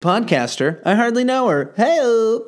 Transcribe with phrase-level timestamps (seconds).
[0.00, 1.74] Podcaster, I hardly know her.
[1.76, 2.38] Hey!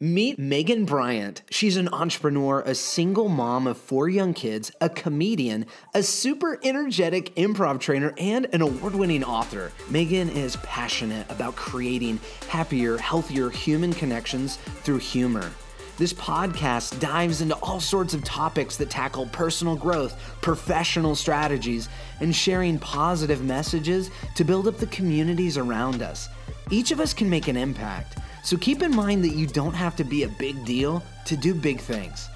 [0.00, 1.42] Meet Megan Bryant.
[1.50, 7.34] She's an entrepreneur, a single mom of four young kids, a comedian, a super energetic
[7.34, 9.72] improv trainer, and an award winning author.
[9.90, 15.50] Megan is passionate about creating happier, healthier human connections through humor.
[15.96, 21.88] This podcast dives into all sorts of topics that tackle personal growth, professional strategies,
[22.20, 26.28] and sharing positive messages to build up the communities around us.
[26.70, 28.18] Each of us can make an impact.
[28.42, 31.54] So keep in mind that you don't have to be a big deal to do
[31.54, 32.28] big things.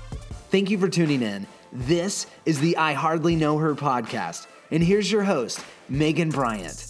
[0.51, 1.47] Thank you for tuning in.
[1.73, 4.47] This is the I Hardly Know Her podcast.
[4.70, 6.84] And here's your host, Megan Bryant.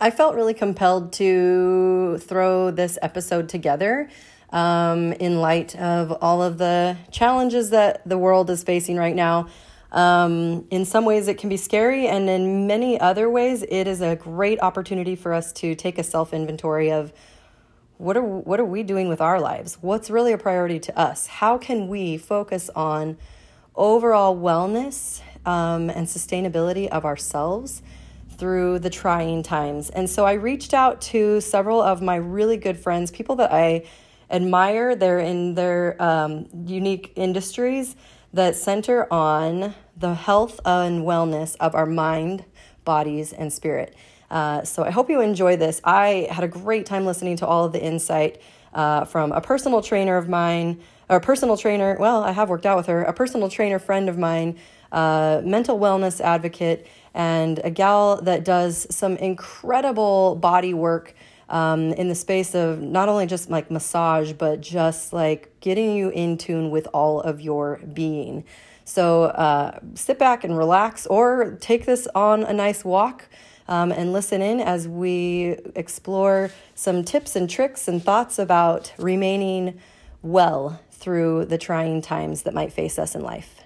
[0.00, 4.10] I felt really compelled to throw this episode together
[4.50, 9.48] um, in light of all of the challenges that the world is facing right now.
[9.94, 14.00] Um, in some ways, it can be scary, and in many other ways, it is
[14.00, 17.12] a great opportunity for us to take a self inventory of
[17.96, 19.78] what are what are we doing with our lives?
[19.80, 21.28] What's really a priority to us?
[21.28, 23.16] How can we focus on
[23.76, 27.80] overall wellness um, and sustainability of ourselves
[28.36, 29.90] through the trying times?
[29.90, 33.84] And so I reached out to several of my really good friends, people that I
[34.28, 34.96] admire.
[34.96, 37.94] They're in their um, unique industries
[38.32, 42.44] that center on the health and wellness of our mind,
[42.84, 43.94] bodies, and spirit.
[44.30, 45.80] Uh, so I hope you enjoy this.
[45.84, 48.40] I had a great time listening to all of the insight
[48.74, 52.66] uh, from a personal trainer of mine, or a personal trainer, well, I have worked
[52.66, 54.58] out with her, a personal trainer friend of mine,
[54.90, 61.14] uh, mental wellness advocate, and a gal that does some incredible body work
[61.48, 66.08] um, in the space of not only just like massage, but just like getting you
[66.08, 68.44] in tune with all of your being.
[68.84, 73.28] So uh, sit back and relax, or take this on a nice walk.
[73.66, 79.80] Um, and listen in as we explore some tips and tricks and thoughts about remaining
[80.20, 83.62] well through the trying times that might face us in life.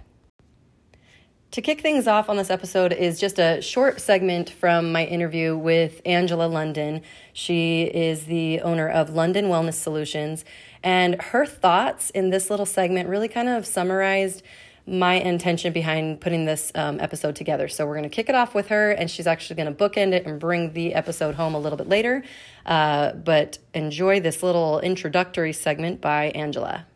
[1.52, 5.56] To kick things off on this episode is just a short segment from my interview
[5.56, 7.00] with Angela London.
[7.32, 10.44] She is the owner of London Wellness Solutions,
[10.82, 14.42] and her thoughts in this little segment really kind of summarized
[14.88, 17.68] my intention behind putting this um, episode together.
[17.68, 20.12] So we're going to kick it off with her, and she's actually going to bookend
[20.12, 22.24] it and bring the episode home a little bit later.
[22.66, 26.86] Uh, but enjoy this little introductory segment by Angela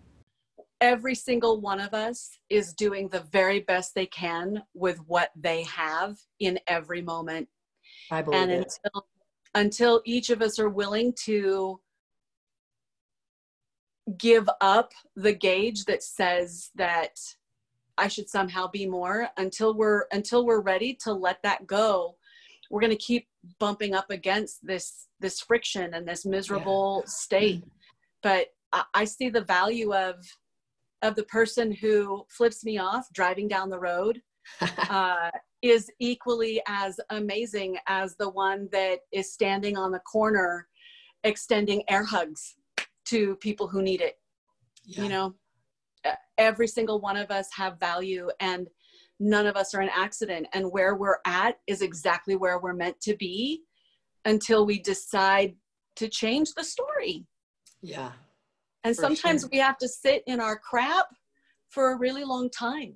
[0.82, 5.62] every single one of us is doing the very best they can with what they
[5.62, 7.48] have in every moment.
[8.10, 8.78] I believe and it.
[8.84, 9.06] until
[9.54, 11.80] until each of us are willing to
[14.18, 17.16] give up the gauge that says that
[17.98, 22.16] I should somehow be more until we're until we're ready to let that go
[22.70, 27.08] we're going to keep bumping up against this this friction and this miserable yeah.
[27.10, 27.64] state
[28.22, 30.16] but I, I see the value of
[31.02, 34.22] of the person who flips me off driving down the road
[34.60, 35.30] uh,
[35.62, 40.68] is equally as amazing as the one that is standing on the corner
[41.24, 42.56] extending air hugs
[43.04, 44.18] to people who need it.
[44.84, 45.04] Yeah.
[45.04, 45.34] You know,
[46.38, 48.68] every single one of us have value and
[49.20, 50.46] none of us are an accident.
[50.52, 53.62] And where we're at is exactly where we're meant to be
[54.24, 55.54] until we decide
[55.96, 57.26] to change the story.
[57.82, 58.12] Yeah.
[58.84, 59.50] And sometimes sure.
[59.52, 61.06] we have to sit in our crap
[61.68, 62.94] for a really long time.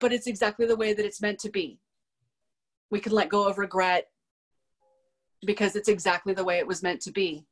[0.00, 1.78] But it's exactly the way that it's meant to be.
[2.90, 4.06] We can let go of regret
[5.44, 7.44] because it's exactly the way it was meant to be.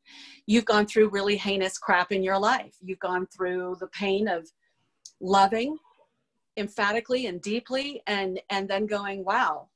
[0.47, 2.75] You've gone through really heinous crap in your life.
[2.81, 4.49] You've gone through the pain of
[5.21, 5.77] loving
[6.57, 9.69] emphatically and deeply and and then going, "Wow,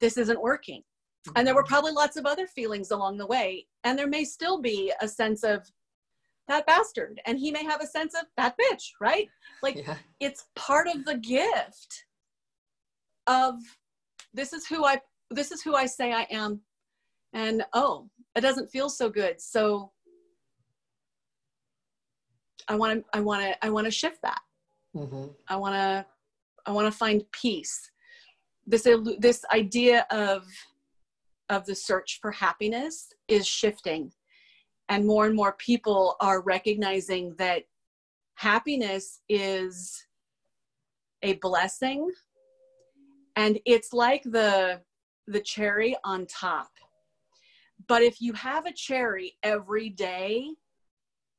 [0.00, 0.82] this isn't working."
[1.36, 1.72] And there were mm-hmm.
[1.72, 5.42] probably lots of other feelings along the way, and there may still be a sense
[5.44, 5.70] of
[6.48, 9.28] that bastard and he may have a sense of that bitch right
[9.62, 9.96] like yeah.
[10.18, 12.06] it's part of the gift
[13.26, 13.54] of
[14.32, 14.98] this is who i
[15.30, 16.60] this is who i say i am
[17.32, 19.40] and oh it doesn't feel so good.
[19.40, 19.92] So
[22.68, 24.40] i want to i want to i want to shift that.
[24.94, 25.26] Mm-hmm.
[25.48, 26.06] i want to
[26.66, 27.90] i want to find peace.
[28.66, 28.86] This
[29.18, 30.46] this idea of
[31.48, 34.12] of the search for happiness is shifting.
[34.90, 37.64] And more and more people are recognizing that
[38.36, 40.06] happiness is
[41.22, 42.10] a blessing.
[43.36, 44.80] And it's like the
[45.26, 46.70] the cherry on top
[47.88, 50.48] but if you have a cherry every day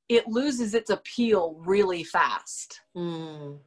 [0.07, 3.57] it loses its appeal really fast mm.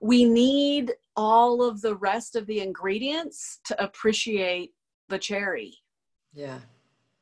[0.00, 4.72] we need all of the rest of the ingredients to appreciate
[5.08, 5.74] the cherry.
[6.34, 6.58] Yeah.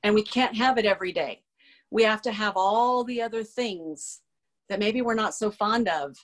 [0.03, 1.43] And we can't have it every day.
[1.91, 4.21] We have to have all the other things
[4.69, 6.17] that maybe we're not so fond of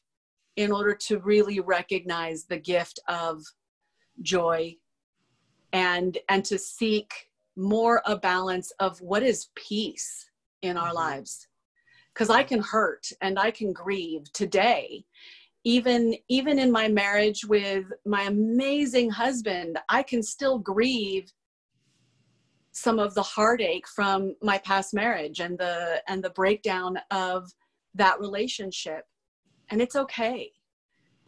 [0.57, 3.43] in order to really recognize the gift of
[4.21, 4.75] joy
[5.73, 10.31] and and to seek more a balance of what is peace
[10.63, 10.97] in our mm-hmm.
[10.97, 11.47] lives.
[12.15, 15.05] Because i can hurt and i can grieve today.
[15.65, 21.31] Even even in my marriage with my amazing husband i can still grieve
[22.73, 27.53] some of the heartache from my past marriage and the and the breakdown of
[27.95, 29.05] that relationship.
[29.71, 30.51] And it's okay.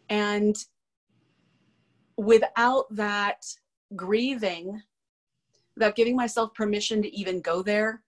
[0.08, 0.56] And
[2.16, 3.44] without that
[3.96, 4.80] grieving
[5.82, 8.02] without giving myself permission to even go there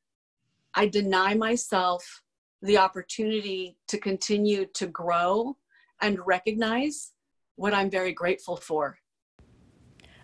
[0.75, 2.23] i deny myself
[2.65, 5.57] the opportunity to continue to grow
[6.01, 7.13] and recognize
[7.57, 8.99] what I'm very grateful for.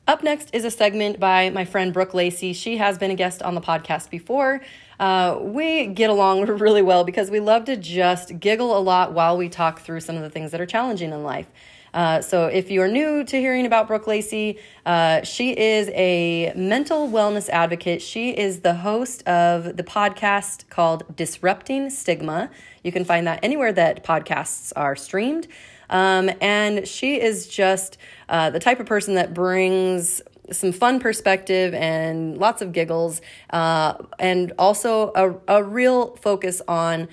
[0.09, 2.53] Up next is a segment by my friend Brooke Lacey.
[2.53, 4.61] She has been a guest on the podcast before.
[4.99, 9.37] Uh, we get along really well because we love to just giggle a lot while
[9.37, 11.47] we talk through some of the things that are challenging in life.
[11.93, 16.53] Uh, so, if you are new to hearing about Brooke Lacey, uh, she is a
[16.55, 18.01] mental wellness advocate.
[18.01, 22.51] She is the host of the podcast called Disrupting Stigma.
[22.85, 25.49] You can find that anywhere that podcasts are streamed.
[25.89, 27.99] Um, and she is just
[28.29, 30.23] uh, the type of person that brings
[30.53, 33.21] some fun perspective and lots of giggles,
[33.51, 37.09] uh, and also a, a real focus on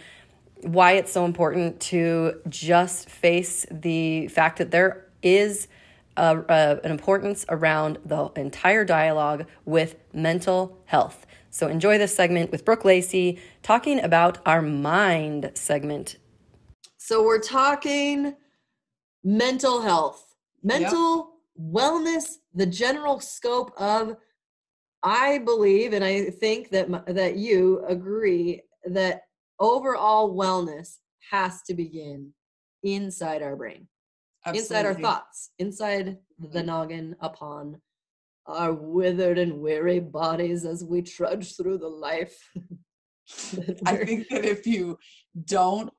[0.61, 5.67] why it's so important to just face the fact that there is
[6.15, 11.25] a, a, an importance around the entire dialogue with mental health.
[11.49, 16.17] So enjoy this segment with Brooke Lacey talking about our mind segment.
[16.97, 18.35] So we're talking
[19.23, 21.73] mental health, mental yep.
[21.73, 24.17] wellness, the general scope of
[25.03, 29.26] I believe and I think that that you agree that
[29.59, 30.97] overall wellness
[31.31, 32.33] has to begin
[32.83, 33.87] inside our brain,
[34.45, 34.59] Absolutely.
[34.59, 36.67] inside our thoughts, inside the mm-hmm.
[36.67, 37.81] noggin upon
[38.45, 42.37] our withered and weary bodies as we trudge through the life.
[43.85, 44.97] I think that if you
[45.45, 45.91] don't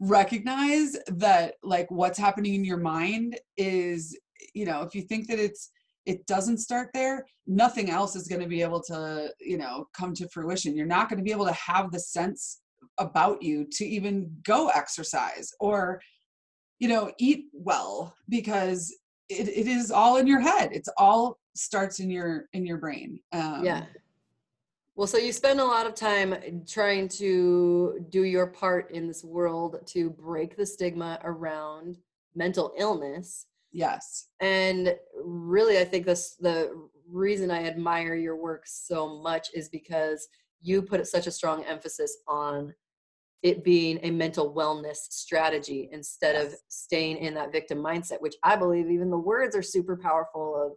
[0.00, 4.18] recognize that like what's happening in your mind is
[4.52, 5.70] you know if you think that it's
[6.06, 10.12] it doesn't start there nothing else is going to be able to you know come
[10.12, 12.61] to fruition you're not going to be able to have the sense
[12.98, 16.00] about you to even go exercise or
[16.78, 18.94] you know eat well because
[19.28, 20.70] it, it is all in your head.
[20.72, 23.84] It's all starts in your in your brain um, yeah
[24.94, 26.34] well so you spend a lot of time
[26.66, 31.98] trying to do your part in this world to break the stigma around
[32.34, 33.46] mental illness.
[33.72, 34.28] Yes.
[34.40, 34.94] And
[35.24, 40.28] really i think this the reason i admire your work so much is because
[40.62, 42.72] you put such a strong emphasis on
[43.42, 46.52] it being a mental wellness strategy instead yes.
[46.52, 50.54] of staying in that victim mindset which i believe even the words are super powerful
[50.56, 50.72] of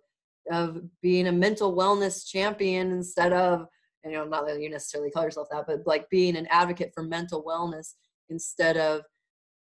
[0.52, 3.68] of being a mental wellness champion instead of
[4.04, 7.04] you know not that you necessarily call yourself that but like being an advocate for
[7.04, 7.94] mental wellness
[8.30, 9.02] instead of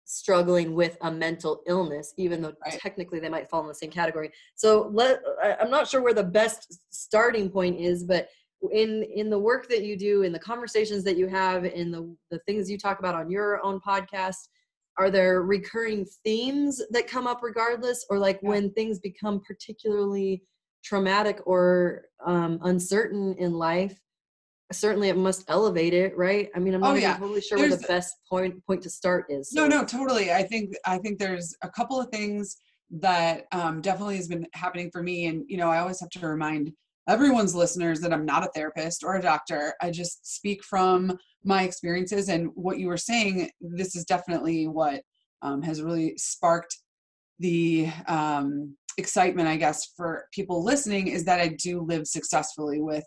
[0.04, 2.78] struggling with a mental illness even though right.
[2.80, 5.20] technically they might fall in the same category so let
[5.60, 8.28] i'm not sure where the best starting point is but
[8.70, 12.14] in in the work that you do in the conversations that you have in the
[12.30, 14.48] the things you talk about on your own podcast
[14.98, 18.50] are there recurring themes that come up regardless or like yeah.
[18.50, 20.42] when things become particularly
[20.84, 23.98] traumatic or um, uncertain in life
[24.70, 27.16] certainly it must elevate it right i mean i'm not oh, yeah.
[27.16, 29.66] totally sure there's, where the best point point to start is so.
[29.66, 32.56] no no totally i think i think there's a couple of things
[32.90, 36.26] that um, definitely has been happening for me and you know i always have to
[36.26, 36.72] remind
[37.08, 39.74] everyone's listeners that I'm not a therapist or a doctor.
[39.80, 43.50] I just speak from my experiences and what you were saying.
[43.60, 45.02] This is definitely what
[45.42, 46.76] um, has really sparked
[47.40, 53.04] the um, excitement, I guess, for people listening is that I do live successfully with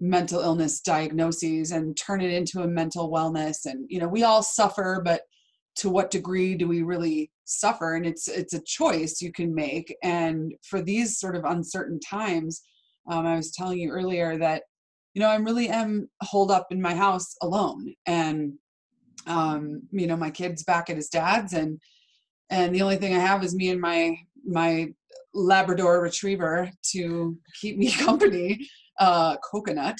[0.00, 3.66] mental illness diagnoses and turn it into a mental wellness.
[3.66, 5.22] And, you know, we all suffer, but
[5.76, 7.94] to what degree do we really suffer?
[7.94, 9.94] And it's, it's a choice you can make.
[10.02, 12.62] And for these sort of uncertain times,
[13.08, 14.62] um, I was telling you earlier that,
[15.14, 17.94] you know, I really am holed up in my house alone.
[18.06, 18.54] And,
[19.26, 21.78] um, you know, my kid's back at his dad's and,
[22.50, 24.88] and the only thing I have is me and my, my
[25.34, 28.66] Labrador retriever to keep me company,
[28.98, 29.96] uh, coconut.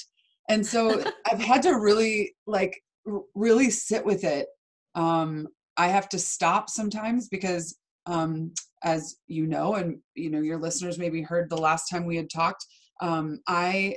[0.48, 4.46] And so I've had to really like, r- really sit with it.
[4.94, 7.76] Um, I have to stop sometimes because
[8.06, 8.52] um,
[8.82, 12.30] as you know, and you know your listeners maybe heard the last time we had
[12.30, 12.64] talked.
[13.00, 13.96] Um, I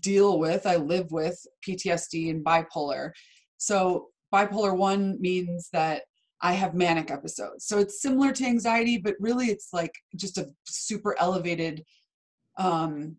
[0.00, 3.12] deal with, I live with PTSD and bipolar.
[3.58, 6.02] So bipolar one means that
[6.40, 7.66] I have manic episodes.
[7.66, 11.84] So it's similar to anxiety, but really it's like just a super elevated
[12.58, 13.16] um,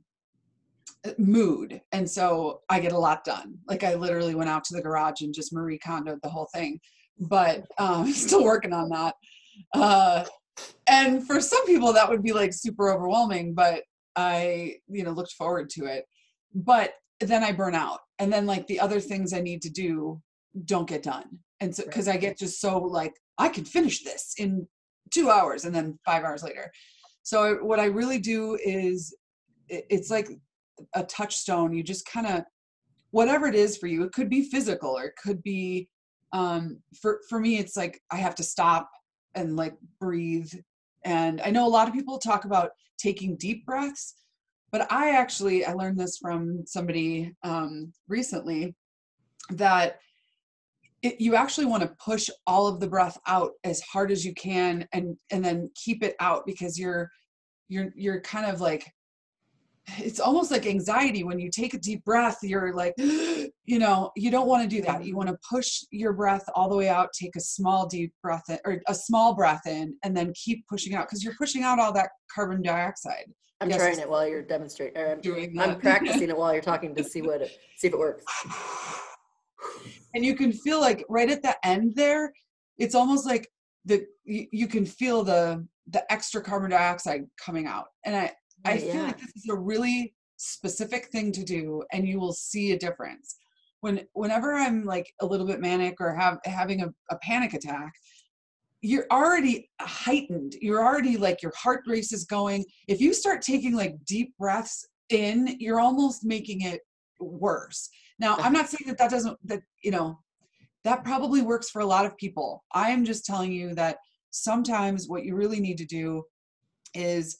[1.17, 1.81] mood.
[1.91, 3.57] And so I get a lot done.
[3.67, 6.79] Like I literally went out to the garage and just Marie Kondoed the whole thing,
[7.19, 9.15] but um, still working on that.
[9.73, 10.25] Uh,
[10.87, 13.83] and for some people that would be like super overwhelming, but
[14.19, 16.05] I, you know, looked forward to it.
[16.53, 17.99] But then I burn out.
[18.19, 20.21] And then like the other things I need to do
[20.65, 21.39] don't get done.
[21.61, 24.67] And so, because I get just so like, I can finish this in
[25.11, 26.71] two hours and then five hours later.
[27.23, 29.15] So, what I really do is
[29.69, 30.29] it's like
[30.95, 31.73] a touchstone.
[31.73, 32.43] You just kind of,
[33.11, 35.89] whatever it is for you, it could be physical or it could be,
[36.33, 38.89] um, for, for me, it's like I have to stop
[39.35, 40.51] and like breathe.
[41.05, 44.15] And I know a lot of people talk about taking deep breaths,
[44.71, 48.75] but I actually, I learned this from somebody um, recently
[49.51, 49.99] that
[51.01, 54.33] it, you actually want to push all of the breath out as hard as you
[54.33, 57.09] can and and then keep it out because you're
[57.69, 58.91] you're you're kind of like
[59.97, 64.29] it's almost like anxiety when you take a deep breath you're like you know you
[64.29, 64.97] don't want to do that.
[64.97, 65.07] Mm-hmm.
[65.07, 68.43] You want to push your breath all the way out take a small deep breath
[68.49, 71.79] in, or a small breath in and then keep pushing out because you're pushing out
[71.79, 73.25] all that carbon dioxide.
[73.61, 75.69] I'm yes, trying it while you're demonstrating I'm, doing that.
[75.69, 78.23] I'm practicing it while you're talking to see what it, see if it works.
[80.15, 82.33] And you can feel like right at the end there
[82.79, 83.47] it's almost like
[83.85, 87.85] the you, you can feel the the extra carbon dioxide coming out.
[88.05, 88.31] And i
[88.65, 88.91] i yeah.
[88.91, 92.79] feel like this is a really specific thing to do and you will see a
[92.79, 93.35] difference.
[93.81, 97.93] When whenever i'm like a little bit manic or have having a, a panic attack
[98.81, 100.55] you're already heightened.
[100.61, 102.63] You're already like your heart race is going.
[102.87, 106.81] If you start taking like deep breaths in you're almost making it
[107.19, 107.89] worse.
[108.19, 110.19] Now, I'm not saying that that doesn't, that, you know,
[110.83, 112.63] that probably works for a lot of people.
[112.73, 113.97] I am just telling you that
[114.31, 116.23] sometimes what you really need to do
[116.93, 117.37] is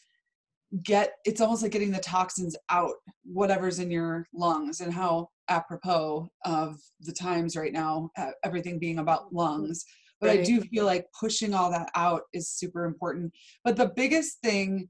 [0.84, 6.30] get, it's almost like getting the toxins out, whatever's in your lungs, and how apropos
[6.46, 8.10] of the times right now,
[8.44, 9.86] everything being about lungs.
[10.22, 10.40] But right.
[10.40, 13.34] I do feel like pushing all that out is super important.
[13.64, 14.90] But the biggest thing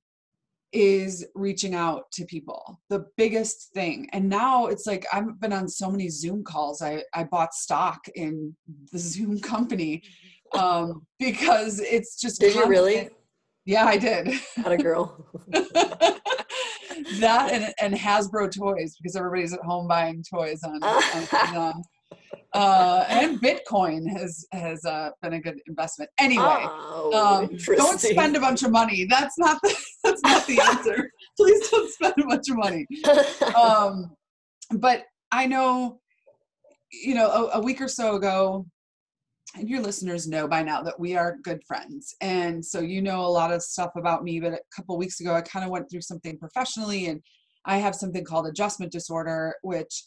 [0.71, 5.67] is reaching out to people the biggest thing and now it's like i've been on
[5.67, 8.55] so many zoom calls i i bought stock in
[8.91, 10.03] the zoom company
[10.53, 12.65] um because it's just did constant.
[12.65, 13.09] you really
[13.69, 15.23] yeah i did not a girl
[17.19, 20.83] that and, and hasbro toys because everybody's at home buying toys on,
[21.55, 21.83] on
[22.53, 26.09] uh, and Bitcoin has has uh, been a good investment.
[26.19, 29.05] Anyway, oh, um, don't spend a bunch of money.
[29.07, 31.11] That's not the, that's not the answer.
[31.37, 32.87] Please don't spend a bunch of money.
[33.55, 34.15] Um,
[34.79, 35.99] but I know,
[36.91, 38.65] you know, a, a week or so ago,
[39.55, 43.21] and your listeners know by now that we are good friends, and so you know
[43.21, 44.39] a lot of stuff about me.
[44.39, 47.21] But a couple weeks ago, I kind of went through something professionally, and
[47.65, 50.03] I have something called adjustment disorder, which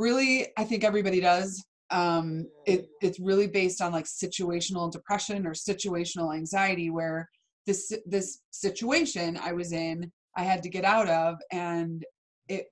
[0.00, 1.64] really i think everybody does.
[1.92, 7.28] Um, it, it's really based on like situational depression or situational anxiety where
[7.66, 12.04] this this situation i was in i had to get out of and
[12.48, 12.66] it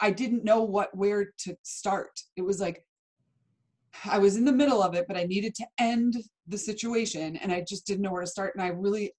[0.00, 2.10] i didn't know what where to start.
[2.36, 2.82] It was like
[4.10, 7.52] i was in the middle of it but i needed to end the situation and
[7.52, 9.12] i just didn't know where to start and i really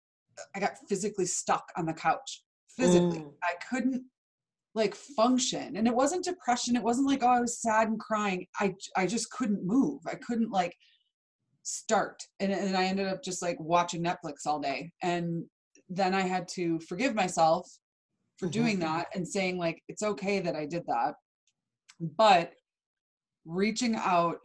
[0.55, 2.43] i got physically stuck on the couch
[2.75, 3.33] physically mm.
[3.43, 4.03] i couldn't
[4.75, 8.45] like function and it wasn't depression it wasn't like oh i was sad and crying
[8.59, 10.75] i i just couldn't move i couldn't like
[11.63, 15.43] start and, and i ended up just like watching netflix all day and
[15.89, 17.69] then i had to forgive myself
[18.37, 18.61] for mm-hmm.
[18.61, 21.13] doing that and saying like it's okay that i did that
[22.17, 22.53] but
[23.45, 24.37] reaching out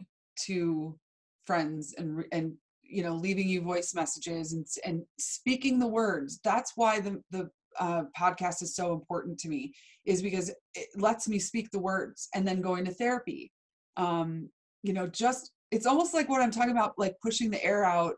[0.45, 0.97] to
[1.45, 2.53] friends and and
[2.83, 6.39] you know leaving you voice messages and and speaking the words.
[6.43, 9.73] That's why the the uh, podcast is so important to me
[10.05, 13.51] is because it lets me speak the words and then going to therapy.
[13.95, 14.49] Um,
[14.83, 18.15] you know just it's almost like what i'm talking about like pushing the air out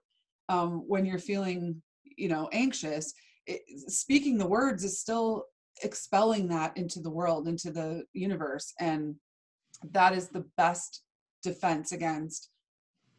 [0.50, 3.14] um, when you're feeling you know anxious
[3.48, 5.46] it, speaking the words is still
[5.84, 9.16] expelling that into the world into the universe and
[9.92, 11.02] that is the best
[11.42, 12.50] defense against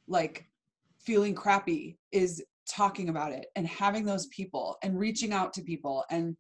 [0.09, 0.47] like
[0.99, 6.05] feeling crappy is talking about it and having those people and reaching out to people
[6.11, 6.37] and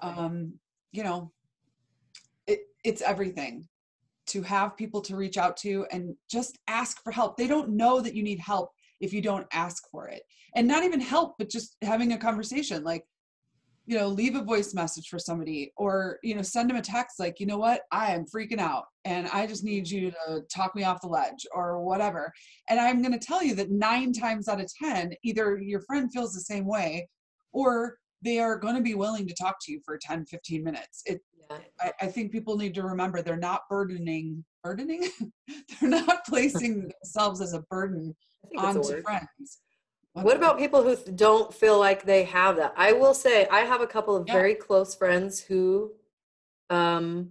[0.00, 0.52] um
[0.90, 1.30] you know
[2.46, 3.68] it it's everything
[4.30, 7.36] to have people to reach out to and just ask for help.
[7.36, 8.70] They don't know that you need help
[9.00, 10.22] if you don't ask for it.
[10.54, 13.04] And not even help but just having a conversation like
[13.90, 17.18] you know leave a voice message for somebody or you know send them a text
[17.18, 17.82] like you know what?
[17.90, 21.44] I am freaking out and i just need you to talk me off the ledge
[21.52, 22.32] or whatever.
[22.68, 26.08] And i'm going to tell you that nine times out of ten either your friend
[26.12, 27.08] feels the same way
[27.52, 31.02] or they are going to be willing to talk to you for 10 15 minutes.
[31.04, 31.20] It
[31.50, 31.58] Yeah.
[31.80, 35.08] I, I think people need to remember they're not burdening burdening?
[35.80, 38.14] They're not placing themselves as a burden
[38.56, 39.62] onto friends
[40.12, 42.74] What about people who don't feel like they have that?
[42.76, 44.34] I will say I have a couple of Yeah.
[44.34, 45.92] very close friends who
[46.68, 47.30] um,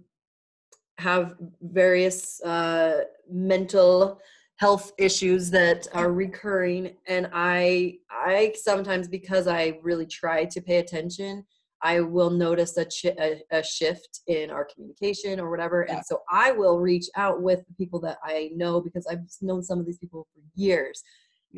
[0.98, 4.20] have various uh, mental
[4.56, 10.76] health issues that are recurring, and I I sometimes because I really try to pay
[10.78, 11.46] attention,
[11.82, 12.86] I will notice a,
[13.18, 15.96] a, a shift in our communication or whatever, Yeah.
[15.96, 19.62] and so I will reach out with the people that I know because I've known
[19.62, 21.02] some of these people for years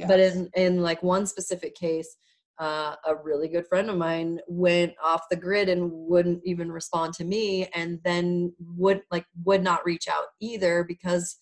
[0.08, 2.16] but in in like one specific case
[2.58, 7.12] uh, a really good friend of mine went off the grid and wouldn't even respond
[7.14, 11.38] to me and then would like would not reach out either because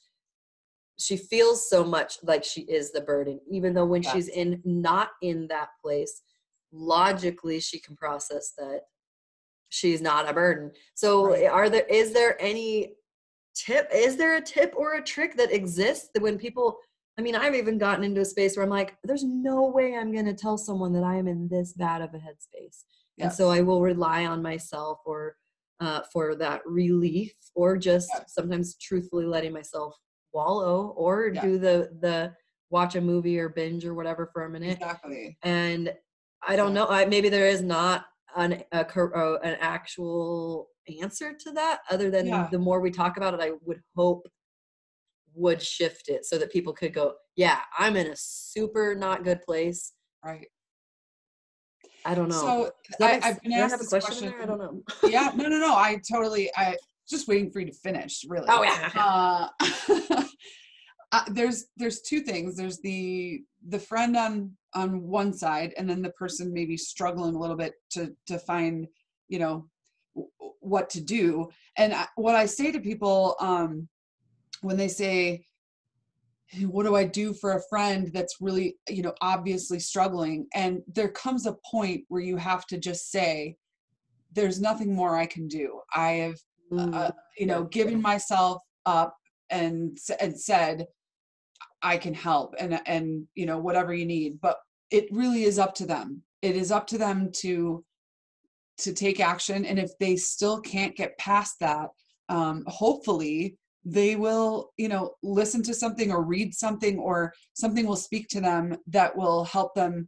[0.99, 5.11] she feels so much like she is the burden even though when she's in not
[5.23, 6.23] in that place
[6.73, 8.83] logically she can process that
[9.71, 10.73] she's not a burden.
[10.95, 11.47] So Right.
[11.47, 12.95] are there is there any
[13.54, 16.78] tip is there a tip or a trick that exists that when people
[17.19, 20.12] I mean, I've even gotten into a space where I'm like, there's no way I'm
[20.12, 22.85] going to tell someone that I am in this bad of a headspace.
[23.19, 25.37] And so I will rely on myself or
[25.81, 28.25] uh, for that relief or just Yeah.
[28.26, 29.95] sometimes truthfully letting myself
[30.33, 31.43] wallow or Yeah.
[31.43, 32.35] do the, the
[32.71, 34.79] watch a movie or binge or whatever for a minute.
[34.81, 35.93] exactly And
[36.43, 40.71] I don't know, I, maybe there is not an, a, uh, an actual
[41.02, 42.49] answer to that other than Yeah.
[42.50, 44.26] the more we talk about it, I would hope
[45.34, 49.42] would shift it so that people could go, yeah, I'm in a super not good
[49.42, 49.92] place.
[50.25, 50.46] right
[52.04, 52.37] I don't know.
[52.37, 52.70] so
[53.02, 54.42] I, i've been asked have a this question, question, there?
[54.42, 54.82] I don't know.
[55.08, 56.76] yeah no no no i totally i
[57.08, 58.90] just waiting for you to finish really Oh yeah.
[58.94, 60.25] uh,
[61.12, 66.02] uh, there's there's two things there's the the friend on on one side and then
[66.02, 68.87] the person maybe struggling a little bit to to find
[69.28, 69.66] you know
[70.61, 73.88] what to do and I, what i say to people um
[74.61, 75.44] when they say
[76.62, 81.09] what do i do for a friend that's really you know obviously struggling and there
[81.09, 83.57] comes a point where you have to just say
[84.33, 86.37] there's nothing more i can do i have
[86.73, 89.16] Mm, uh, you know, given myself up
[89.51, 90.87] and and said,
[91.83, 94.40] I can help and and you know whatever you need.
[94.40, 94.57] But
[94.90, 96.23] it really is up to them.
[96.42, 97.85] It is up to them to
[98.79, 99.66] to take action.
[99.66, 101.88] And if they still can't get past that,
[102.29, 107.97] um, hopefully they will you know listen to something or read something or something will
[107.97, 110.07] speak to them that will help them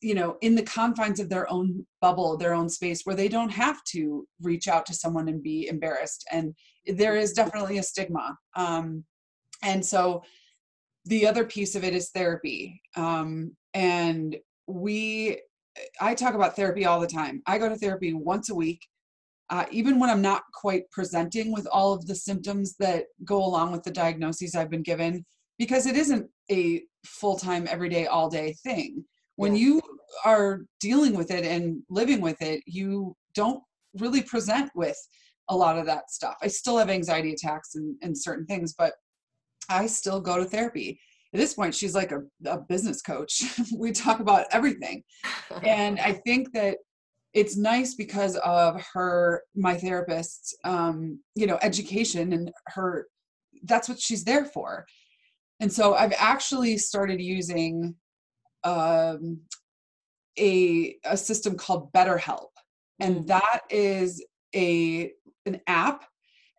[0.00, 3.50] you know in the confines of their own bubble their own space where they don't
[3.50, 6.24] have to reach out to someone and be embarrassed.
[6.30, 6.54] And
[6.86, 9.04] there is definitely a stigma um,
[9.62, 10.22] and so
[11.06, 15.40] the other piece of it is therapy um, and we
[16.00, 17.42] i talk about therapy all the time.
[17.46, 18.86] I go to therapy once a week
[19.50, 23.72] uh, even when i'm not quite presenting with all of the symptoms that go along
[23.72, 25.24] with the diagnoses i've been given
[25.58, 29.04] because it isn't a full-time everyday all day thing.
[29.36, 29.64] When Yeah.
[29.66, 29.82] you
[30.24, 33.62] are dealing with it and living with it you don't
[33.98, 34.96] really present with
[35.50, 36.34] a lot of that stuff.
[36.42, 38.94] I still have anxiety attacks and, and certain things but
[39.68, 40.98] i still go to therapy.
[41.32, 43.42] At this point she's like a, a business coach.
[43.76, 45.02] We talk about everything.
[45.62, 46.78] And i think that
[47.34, 53.06] it's nice because of her my therapist's um you know education and her
[53.64, 54.86] that's what she's there for.
[55.60, 57.94] And so i've actually started using
[58.62, 59.40] um
[60.38, 62.48] a a system called betterhelp.
[63.00, 63.26] And Mm.
[63.26, 65.12] that is a
[65.46, 66.04] an app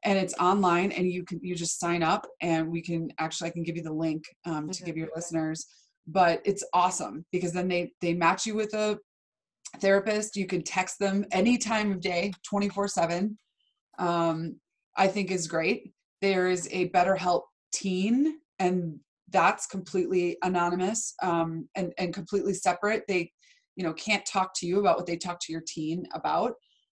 [0.03, 3.53] and it's online and you can you just sign up and we can actually i
[3.53, 5.65] can give you the link um, to give your listeners
[6.07, 8.97] but it's awesome because then they they match you with a
[9.81, 10.35] therapist.
[10.35, 13.37] You can text them any time of day 24 7
[13.97, 14.59] um,
[14.97, 15.91] i think is great.
[16.21, 23.03] There is a betterhelp teen and that's completely anonymous um, and, and completely separate.
[23.07, 23.31] They
[23.75, 26.53] you know can't talk to you about what they talk to your teen about.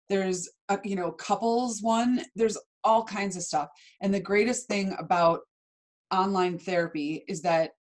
[0.09, 3.69] There's a you know couples one there's all kinds of stuff.
[4.01, 5.41] And the greatest thing about
[6.11, 7.71] online therapy is that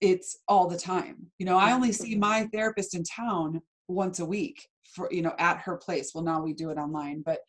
[0.00, 1.26] it's all the time.
[1.38, 5.34] You know i only see my therapist in town once a week for you know
[5.38, 7.40] at her place well now we do it online but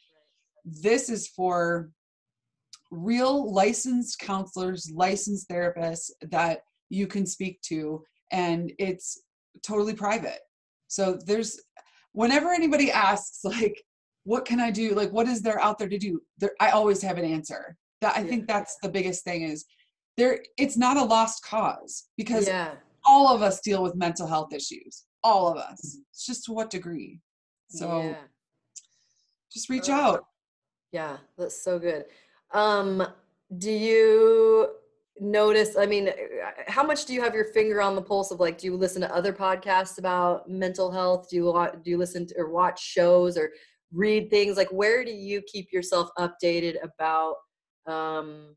[0.66, 1.90] this is for
[2.92, 9.22] real licensed counselors licensed therapists that you can speak to and it's
[9.64, 10.40] totally private.
[10.88, 11.60] So there's
[12.14, 13.82] whenever anybody asks like
[14.24, 14.96] what can I do?
[14.96, 16.20] Like what is there out there to do?
[16.40, 17.78] There, I always have an answer.
[18.02, 18.28] That I Yeah.
[18.28, 19.66] think that's the biggest thing is
[20.18, 22.76] there it's not a lost cause because yeah
[23.08, 25.04] all of us deal with mental health issues.
[25.26, 25.98] All of us.
[26.12, 27.20] It's just to what degree.
[27.70, 28.16] So yeah.
[29.52, 30.26] just reach Uh, out.
[30.92, 32.06] Yeah, that's so good.
[32.54, 33.06] Um,
[33.58, 34.70] do you
[35.20, 35.76] notice?
[35.78, 36.14] I mean, uh,
[36.68, 38.58] how much do you have your finger on the pulse of like?
[38.60, 41.28] Do you listen to other podcasts about mental health?
[41.30, 43.52] Do you do you listen to or watch shows or
[43.92, 44.58] read things?
[44.58, 47.36] Like, where do you keep yourself updated about
[47.88, 48.56] um,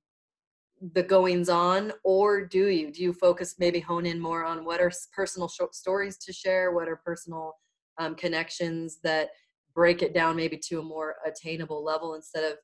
[0.92, 4.80] the goings on, or do you do you focus maybe hone in more on what
[4.80, 6.72] are personal short stories to share?
[6.72, 7.54] What are personal
[7.98, 9.30] um, connections that
[9.74, 12.58] break it down maybe to a more attainable level instead of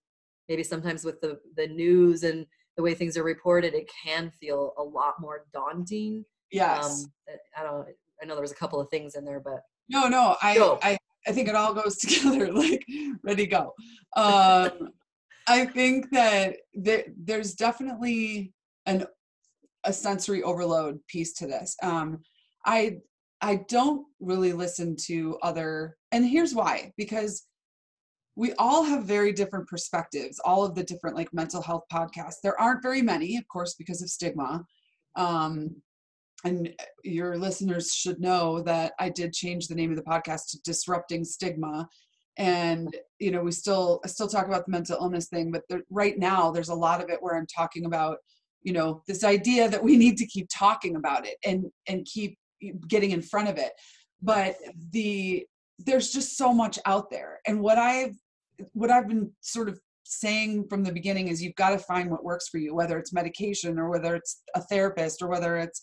[0.48, 2.46] maybe sometimes with the the news and
[2.76, 7.04] the way things are reported it can feel a lot more daunting Yes.
[7.28, 7.86] um i don't
[8.20, 10.36] i know there was a couple of things in there but no, no.
[10.42, 10.78] I, Go.
[10.82, 12.52] I I think it all goes together.
[12.52, 12.84] Like
[13.22, 13.74] ready go.
[14.16, 14.90] Um,
[15.46, 18.52] I think that there, there's definitely
[18.86, 19.06] an
[19.86, 21.76] a sensory overload piece to this.
[21.82, 22.20] Um,
[22.64, 22.98] I
[23.40, 27.46] I don't really listen to other, and here's why: because
[28.36, 30.40] we all have very different perspectives.
[30.44, 32.40] All of the different like mental health podcasts.
[32.42, 34.64] There aren't very many, of course, because of stigma.
[35.16, 35.76] Um,
[36.44, 40.62] and your listeners should know that I did change the name of the podcast to
[40.62, 41.88] Disrupting Stigma.
[42.36, 45.82] And you know, we still I still talk about the mental illness thing, but there,
[45.90, 48.18] right now there's a lot of it where I'm talking about,
[48.62, 52.38] you know, this idea that we need to keep talking about it and and keep
[52.88, 53.72] getting in front of it.
[54.22, 54.56] But
[54.90, 55.46] the
[55.78, 58.14] there's just so much out there, and what I've
[58.72, 62.24] what I've been sort of saying from the beginning is you've got to find what
[62.24, 65.82] works for you, whether it's medication or whether it's a therapist or whether it's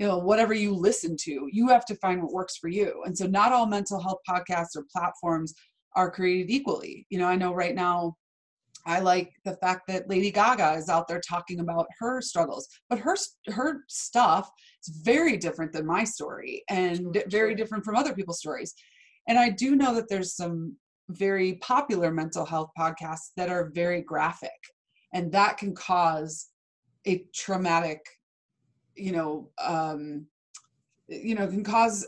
[0.00, 3.16] you know whatever you listen to you have to find what works for you and
[3.16, 5.54] so not all mental health podcasts or platforms
[5.96, 7.06] are created equally.
[7.10, 8.16] You know i know right now
[8.86, 12.98] i like the fact that lady gaga is out there talking about her struggles but
[12.98, 13.16] her
[13.48, 14.50] her stuff
[14.82, 18.74] is very different than my story and very different from other people's stories.
[19.28, 20.76] And i do know that there's some
[21.10, 24.60] very popular mental health podcasts that are very graphic
[25.12, 26.48] and that can cause
[27.06, 28.00] a traumatic
[28.94, 30.26] you know um
[31.08, 32.06] you know can cause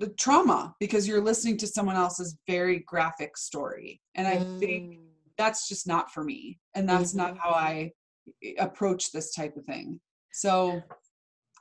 [0.00, 4.00] the trauma because you're listening to someone else's very graphic story.
[4.16, 4.96] And i think Mm,
[5.38, 6.58] that's just not for me.
[6.74, 7.38] And that's not Mhm.
[7.38, 7.92] how i
[8.42, 10.00] eh, approach this type of thing.
[10.32, 10.80] So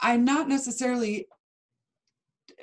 [0.01, 1.27] i'm not necessarily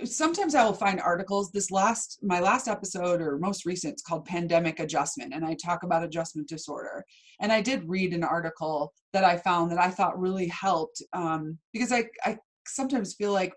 [0.04, 1.50] sometimes i will find articles.
[1.52, 5.82] This last my last episode or most recent it's called pandemic adjustment and i talk
[5.84, 7.04] about adjustment disorder.
[7.40, 11.58] And i did read an article that i found that i thought really helped um,
[11.74, 13.52] because i i sometimes feel like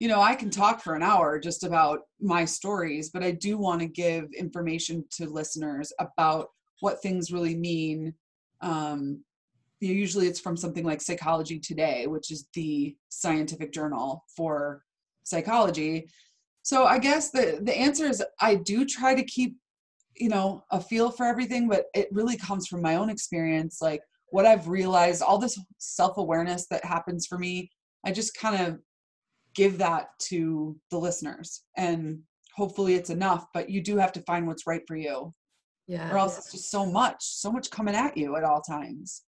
[0.00, 3.56] you know i can talk for an hour just about my stories but i do
[3.56, 6.48] want to give information to listeners about
[6.80, 8.12] what things really mean
[8.62, 9.22] um,
[9.80, 14.82] usually it's from something like psychology today which is the scientific journal for
[15.30, 16.08] psychology.
[16.62, 19.56] So i guess the the answer is i do try to keep
[20.16, 24.02] you know a feel for everything but it really comes from my own experience like
[24.26, 27.70] what i've realized all this self-awareness that happens for me
[28.04, 28.78] i just kind of
[29.60, 32.20] give that to the listeners and
[32.56, 35.32] hopefully it's enough but you do have to find what's right for you
[35.86, 39.22] yeah or else it's just so much so much coming at you at all times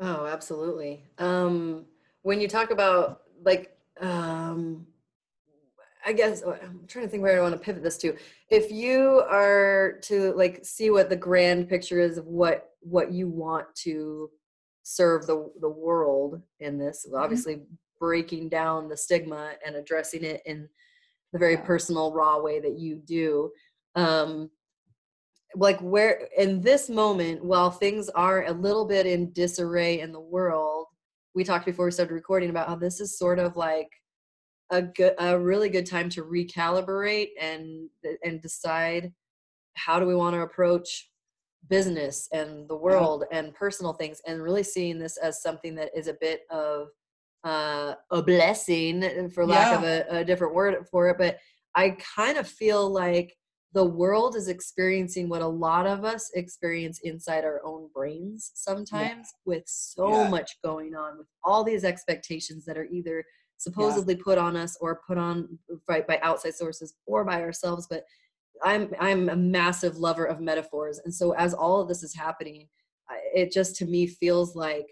[0.00, 1.04] Oh, absolutely.
[1.18, 1.86] Um,
[2.22, 4.86] when you talk about like, um,
[6.06, 8.16] I guess uh, I'm trying to think where I want to pivot this to.
[8.50, 13.28] If you are to like see what the grand picture is of what what you
[13.28, 14.30] want to
[14.82, 17.62] serve the the world in this, obviously
[17.98, 20.68] breaking down the stigma and addressing it in
[21.32, 21.64] the very Yeah.
[21.64, 23.52] personal, raw way that you do.
[23.94, 24.50] Um,
[25.56, 30.20] like where in this moment while things are a little bit in disarray in the
[30.20, 30.86] world
[31.34, 33.88] we talked before we started recording about how this is sort of like
[34.70, 37.88] a good a really good time to recalibrate and
[38.24, 39.12] and decide
[39.74, 41.10] how do we want to approach
[41.68, 46.08] business and the world and personal things and really seeing this as something that is
[46.08, 46.88] a bit of
[47.44, 51.38] uh, a blessing for lack of a, a different word for it but
[51.74, 53.36] i kind of feel like
[53.74, 59.32] the world is experiencing what a lot of us experience inside our own brains sometimes
[59.44, 60.28] with so Yeah.
[60.30, 63.24] much going on with all these expectations that are either
[63.58, 68.04] supposedly put on us or put on by, by outside sources or by ourselves but
[68.62, 72.68] i'm i'm a massive lover of metaphors and so as all of this is happening
[73.34, 74.86] it just to me feels like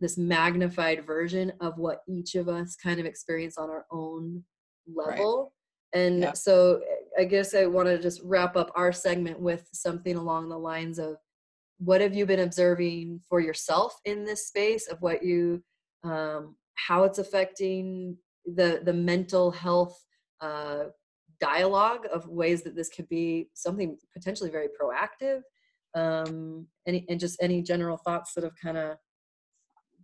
[0.00, 4.44] this magnified version of what each of us kind of experience on our own
[4.86, 5.52] level.
[5.92, 6.32] And Yeah.
[6.32, 6.82] so
[7.18, 10.98] I guess I want to just wrap up our segment with something along the lines
[10.98, 11.16] of
[11.78, 15.62] what have you been observing for yourself in this space of what you
[16.04, 19.98] um, how it's affecting the the mental health
[20.40, 20.84] uh,
[21.40, 25.42] dialogue of ways that this could be something potentially very proactive
[25.94, 28.96] um any and just any general thoughts that have kind of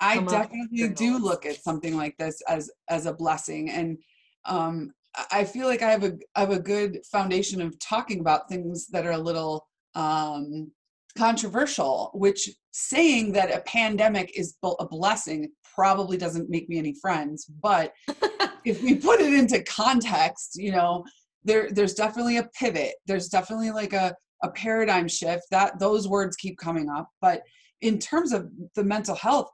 [0.00, 3.98] I definitely do look at something like this as as a blessing, and
[4.44, 4.92] um,
[5.30, 8.88] I- feel like I have a I have a good foundation of talking about things
[8.88, 10.70] that are a little um,
[11.16, 12.10] controversial.
[12.14, 17.92] Which saying that a pandemic is a blessing probably doesn't make me any friends, but
[18.64, 21.04] if we put it into context, you know,
[21.44, 22.94] there there's definitely a pivot.
[23.06, 25.44] There's definitely like a a paradigm shift.
[25.50, 27.42] That those words keep coming up, but
[27.80, 29.50] in terms of the mental health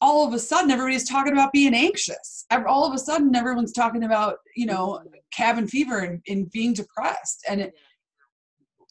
[0.00, 2.44] all of a sudden everybody's talking about being anxious.
[2.66, 7.44] All of a sudden everyone's talking about you know cabin fever and, and being depressed.
[7.48, 7.74] And it,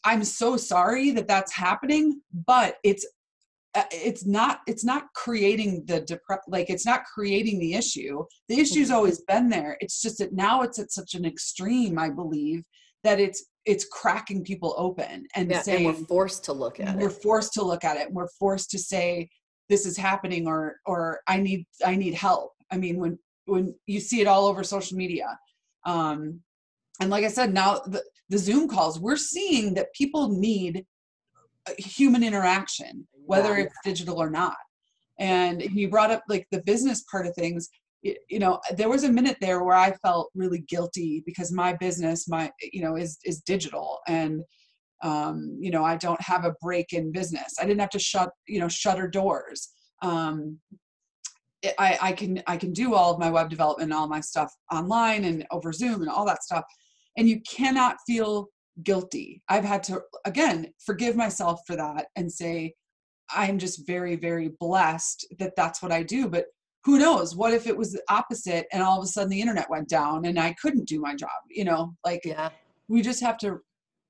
[0.04, 3.04] i'm so sorry that that's happening but it's
[3.76, 8.24] uh, it's not it's not creating the depre- like it's not creating the issue.
[8.48, 9.76] The issue's always been there.
[9.80, 12.64] It's just that now it's at such an extreme i believe
[13.04, 16.96] that it's it's cracking people open and yeah, saying and we're forced to look at
[16.96, 17.22] we're it.
[17.22, 18.10] forced to look at it.
[18.10, 19.28] We're forced to say
[19.68, 22.52] this is happening or or i need i need help.
[22.70, 25.38] I mean when when you see it all over social media
[25.84, 26.40] um
[27.00, 30.84] and like i said now the, the zoom calls we're seeing that people need
[31.78, 33.64] human interaction whether Yeah.
[33.64, 34.56] it's digital or not.
[35.18, 37.68] And you brought up like the business part of things
[38.02, 42.28] you know there was a minute there where i felt really guilty because my business
[42.28, 43.98] my you know is is digital.
[44.06, 44.42] And
[45.02, 47.54] um, you know i don't have a break in business.
[47.60, 49.68] I didn't have to shut you know shutter doors.
[50.02, 50.58] Um,
[51.78, 54.52] I, I can i can do all of my web development and all my stuff
[54.72, 56.64] online and over zoom and all that stuff.
[57.16, 58.48] And you cannot feel
[58.82, 59.42] guilty.
[59.48, 62.74] I've had to again forgive myself for that and say
[63.30, 66.28] i'm just very very blessed that that's what i do.
[66.28, 66.46] But
[66.84, 67.34] who knows?
[67.34, 70.26] What if it was the opposite and all of a sudden the internet went down
[70.26, 71.94] and i couldn't do my job you know?
[72.04, 72.50] Like yeah.
[72.88, 73.60] we just have to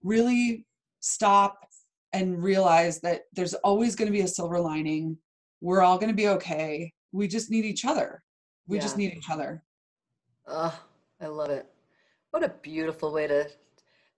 [0.02, 0.66] really
[1.06, 1.68] stop
[2.12, 5.16] and realize that there's always going to be a silver lining.
[5.60, 6.92] We're all going to be okay.
[7.12, 8.22] We just need each other.
[8.68, 9.62] We just need each other.
[10.48, 10.78] oh
[11.20, 11.66] i love it
[12.30, 13.48] what a beautiful way to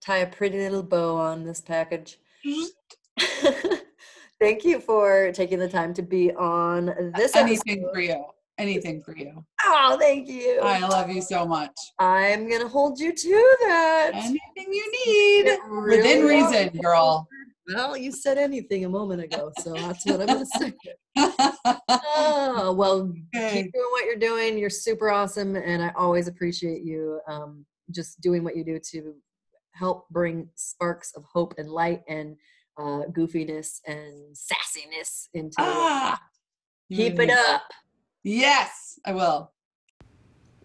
[0.01, 3.74] tie a pretty little bow on this package mm-hmm.
[4.40, 7.94] thank you for taking the time to be on this Anything episode.
[7.94, 8.24] for you.
[8.59, 9.44] Anything for you.
[9.64, 11.71] oh thank you I love you so much.
[11.99, 17.29] i'm gonna hold you to that Anything you need It within really reason, girl.
[17.73, 20.73] Well, you said anything a moment ago, so that's what I'm going to say.
[21.16, 23.62] Oh, well, Okay.
[23.64, 24.57] keep doing what you're doing.
[24.59, 29.14] You're super awesome, and I always appreciate you um, just doing what you do to
[29.73, 32.37] help bring sparks of hope and light and
[32.79, 35.57] uh, goofiness and sassiness into.
[35.59, 36.18] ah,
[36.90, 37.62] Keep it up.
[38.22, 39.52] Yes, I will.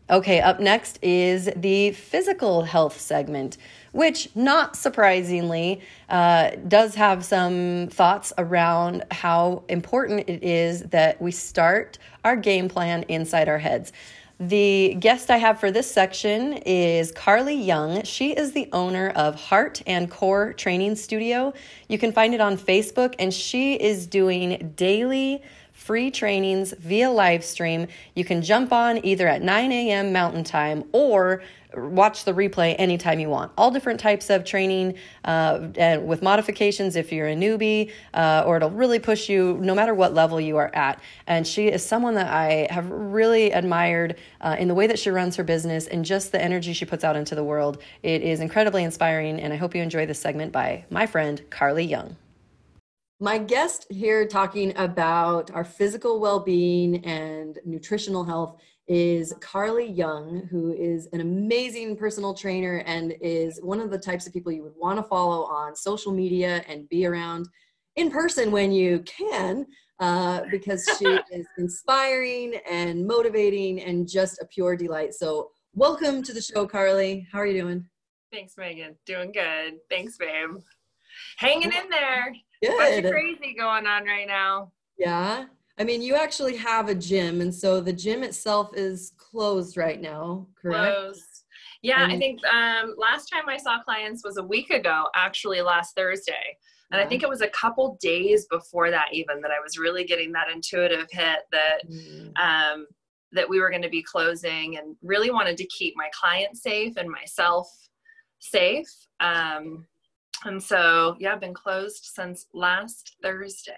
[0.10, 3.58] Okay, up next is the physical health segment,
[3.94, 11.32] which, not surprisingly, uh, does have some thoughts around how important it is that we
[11.32, 13.94] start our game plan inside our heads.
[14.40, 18.04] The guest I have for this section is Carly Young.
[18.04, 21.54] She is the owner of Heart and Core Training Studio.
[21.88, 25.42] You can find it on Facebook, and she is doing daily
[25.84, 27.88] free trainings via live stream.
[28.16, 30.14] You can jump on either at 9 a.m.
[30.14, 31.44] Mountain Time or
[31.76, 33.52] watch the replay anytime you want.
[33.58, 38.58] All different types of training uh, and with modifications if you're a newbie, uh, or
[38.58, 41.02] it'll really push you no matter what level you are at.
[41.28, 45.10] And she is someone that I have really admired uh, in the way that she
[45.10, 47.82] runs her business and just the energy she puts out into the world.
[48.04, 51.84] It is incredibly inspiring, and I hope you enjoy this segment by my friend Carly
[51.84, 52.16] Young.
[53.24, 58.60] My guest here talking about our physical well being and nutritional health
[58.90, 64.28] is Carly Young, who is an amazing personal trainer and is one of the types
[64.28, 67.48] of people you would want to follow on social media and be around
[67.96, 69.68] in person when you can,
[70.02, 75.14] uh, because she is inspiring and motivating and just a pure delight.
[75.14, 77.26] So, welcome to the show, Carly.
[77.32, 77.86] How are you doing?
[78.34, 78.98] Thanks, Megan.
[79.06, 79.76] Doing good.
[79.90, 80.58] Thanks, babe.
[81.38, 82.36] Hanging in there.
[82.72, 83.12] Good.
[83.12, 84.72] crazy going on right now.
[84.98, 85.46] Yeah.
[85.78, 90.00] I mean, you actually have a gym, and so the gym itself is closed right
[90.00, 90.96] now, correct?
[90.96, 91.24] Closed.
[91.82, 95.96] Yeah, I think um, last time I saw clients was a week ago, actually last
[95.96, 96.58] Thursday.
[96.92, 100.04] And I think it was a couple days before that even that I was really
[100.04, 102.38] getting that intuitive hit that Mm.
[102.38, 102.88] um,
[103.32, 106.94] that we were going to be closing and really wanted to keep my clients safe
[106.98, 107.68] and myself
[108.40, 108.88] safe.
[109.20, 109.88] Um,
[110.46, 113.74] and so yeah, I've been closed since last Thursday.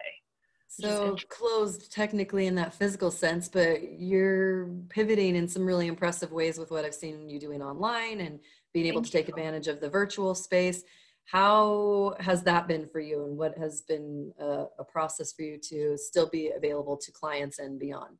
[0.67, 6.57] So closed technically in that physical sense, but you're pivoting in some really impressive ways
[6.57, 8.39] with what I've seen you doing online and
[8.73, 9.33] being able Thank to take you.
[9.33, 10.83] advantage of the virtual space.
[11.23, 15.57] How has that been for you and what has been a, a process for you
[15.69, 18.17] to still be available to clients and beyond?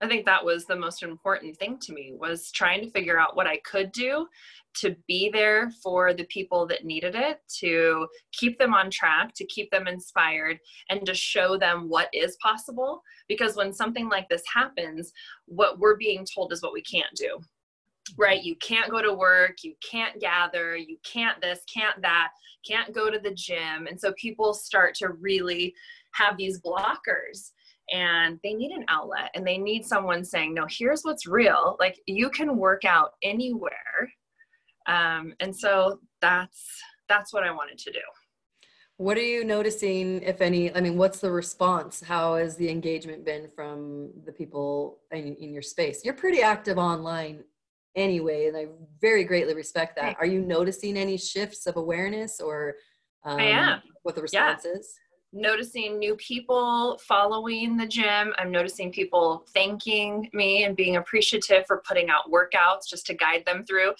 [0.00, 3.36] I think that was the most important thing to me was trying to figure out
[3.36, 4.26] what I could do
[4.80, 9.46] to be there for the people that needed it, to keep them on track, to
[9.46, 10.58] keep them inspired,
[10.90, 13.02] and to show them what is possible.
[13.28, 15.12] Because when something like this happens,
[15.46, 17.38] what we're being told is what we can't do.
[18.18, 18.42] Right?
[18.42, 22.30] You can't go to work, you can't gather, you can't this, can't that,
[22.66, 23.86] can't go to the gym.
[23.88, 25.74] And so people start to really
[26.12, 27.52] have these blockers
[27.92, 31.98] and they need an outlet and they need someone saying no here's what's real like
[32.06, 34.10] you can work out anywhere
[34.86, 36.66] um, and so that's
[37.08, 38.00] that's what i wanted to do
[38.96, 40.72] What are you noticing, if any?
[40.72, 42.00] I mean, what's the response?
[42.00, 46.04] How has the engagement been from the people in, in your space?
[46.04, 47.42] You're pretty active online
[47.96, 48.66] anyway, and I
[49.00, 50.16] very greatly respect that.
[50.20, 52.76] Are you noticing any shifts of awareness or
[53.24, 53.82] um, am.
[54.04, 54.52] what the Yeah.
[54.52, 54.94] response is?
[55.34, 58.32] Noticing new people following the gym.
[58.38, 63.44] I'm noticing people thanking me and being appreciative for putting out workouts just to guide
[63.44, 63.92] them through.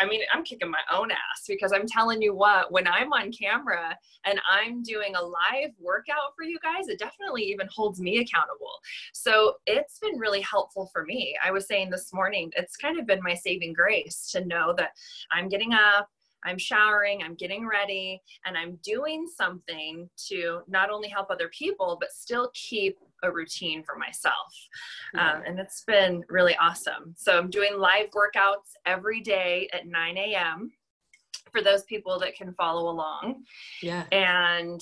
[0.00, 3.32] I- mean i'm kicking my own ass because i'm telling you what when i'm on
[3.32, 8.18] camera and i'm doing a live workout for you guys it definitely even holds me
[8.18, 8.70] accountable.
[9.12, 11.36] So it's been really helpful for me.
[11.44, 14.90] I was saying this morning it's kind of been my saving grace to know that
[15.32, 16.08] i'm getting up
[16.46, 21.96] I'm showering, I'm getting ready, and I'm doing something to not only help other people,
[22.00, 24.34] but still keep a routine for myself.
[25.18, 27.14] Um, and it's been really awesome.
[27.16, 30.70] So I'm doing live workouts every day at 9 a.m.
[31.50, 33.42] for those people that can follow along.
[33.82, 34.04] Yeah.
[34.12, 34.80] And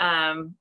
[0.00, 0.54] um,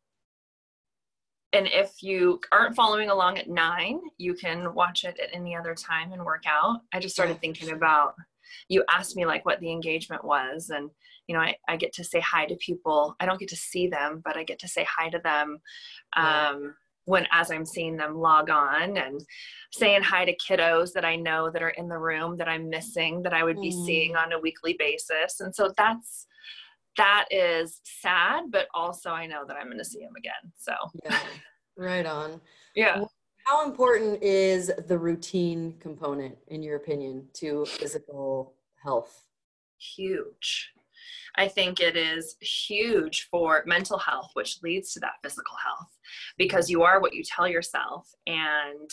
[1.55, 5.73] and if you aren't following along at nine, you can watch it at any other
[5.73, 6.81] time and work out.
[6.93, 8.15] I just started thinking about
[8.69, 10.89] you asked me like what the engagement was and
[11.27, 13.87] you know I, I get to say hi to people i don't get to see
[13.87, 15.59] them but i get to say hi to them
[16.15, 16.49] Yeah.
[16.49, 19.21] um, when as i'm seeing them log on and
[19.71, 23.21] saying hi to kiddos that i know that are in the room that i'm missing
[23.23, 23.85] that i would be Mm.
[23.85, 26.27] seeing on a weekly basis and so that's
[26.97, 30.73] that is sad but also i know that i'm going to see them again so
[31.03, 31.19] Yeah.
[31.77, 32.39] Right on.
[32.75, 33.03] yeah
[33.45, 38.53] How important is the routine component, in your opinion, to physical
[38.83, 39.25] health?
[39.77, 40.71] huge.
[41.37, 45.89] I think it is huge for mental health, which leads to that physical health
[46.37, 48.09] because you are what you tell yourself.
[48.25, 48.89] And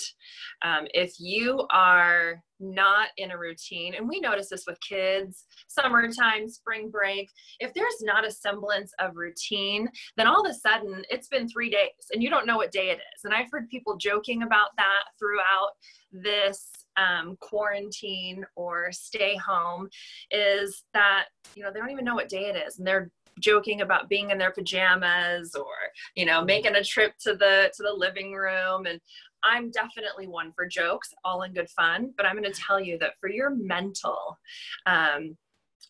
[0.63, 6.49] um, if you are not in a routine, and we notice this with kids, summertime,
[6.49, 11.29] spring break, if there's not a semblance of routine, then all of a sudden it's
[11.29, 13.25] been three days and you don't know what day it is.
[13.25, 15.71] And I've heard people joking about that throughout
[16.13, 19.89] this um, quarantine or stay home
[20.31, 23.81] is that you know they don't even know what day it is and they're joking
[23.81, 25.73] about being in their pajamas or
[26.15, 29.01] you know making a trip to the to the living room and
[29.45, 32.99] i'm definitely one for jokes all in good fun but i'm going to tell you
[32.99, 34.39] that for your mental
[34.87, 35.37] um,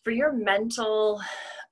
[0.03, 1.21] for your mental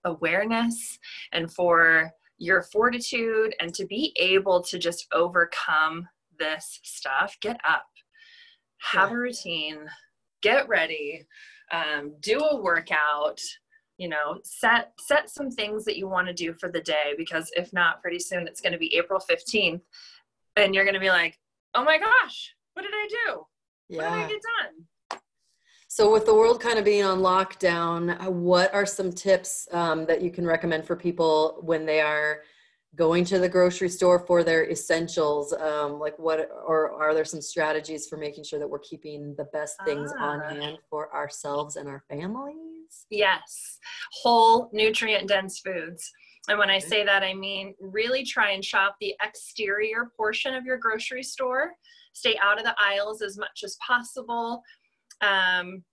[0.06, 0.98] awareness
[1.32, 6.08] and for your fortitude and to be able to just overcome
[6.40, 7.86] this stuff get up
[8.80, 9.16] have Yeah.
[9.16, 9.80] a routine
[10.42, 11.28] get ready
[11.72, 13.40] um, do a workout
[13.98, 17.52] you know set set some things that you want to do for the day because
[17.56, 19.82] if not pretty soon it's going to be april 15th
[20.56, 21.38] and you're going to be like
[21.76, 23.44] oh my gosh what did i do
[23.90, 24.28] what did i Yeah.
[24.28, 25.20] get done
[25.88, 30.06] So, with the world kind of being on lockdown, uh, what are some tips um,
[30.06, 32.44] that you can recommend for people when they are
[32.96, 35.52] going to the grocery store for their essentials?
[35.52, 39.44] Um, like, what, or are there some strategies for making sure that we're keeping the
[39.52, 40.50] best things on Ah.
[40.50, 43.06] hand for ourselves and our families?
[43.10, 43.78] Yes,
[44.24, 46.10] whole nutrient dense foods.
[46.48, 50.66] And when I say that, I mean really try and shop the exterior portion of
[50.66, 51.72] your grocery store.
[52.14, 54.64] Stay out of the aisles as much as possible.
[55.22, 55.84] Um,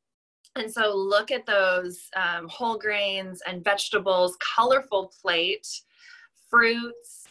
[0.57, 5.66] and so look at those um, whole grains and vegetables, colorful plate,
[6.51, 7.24] fruits.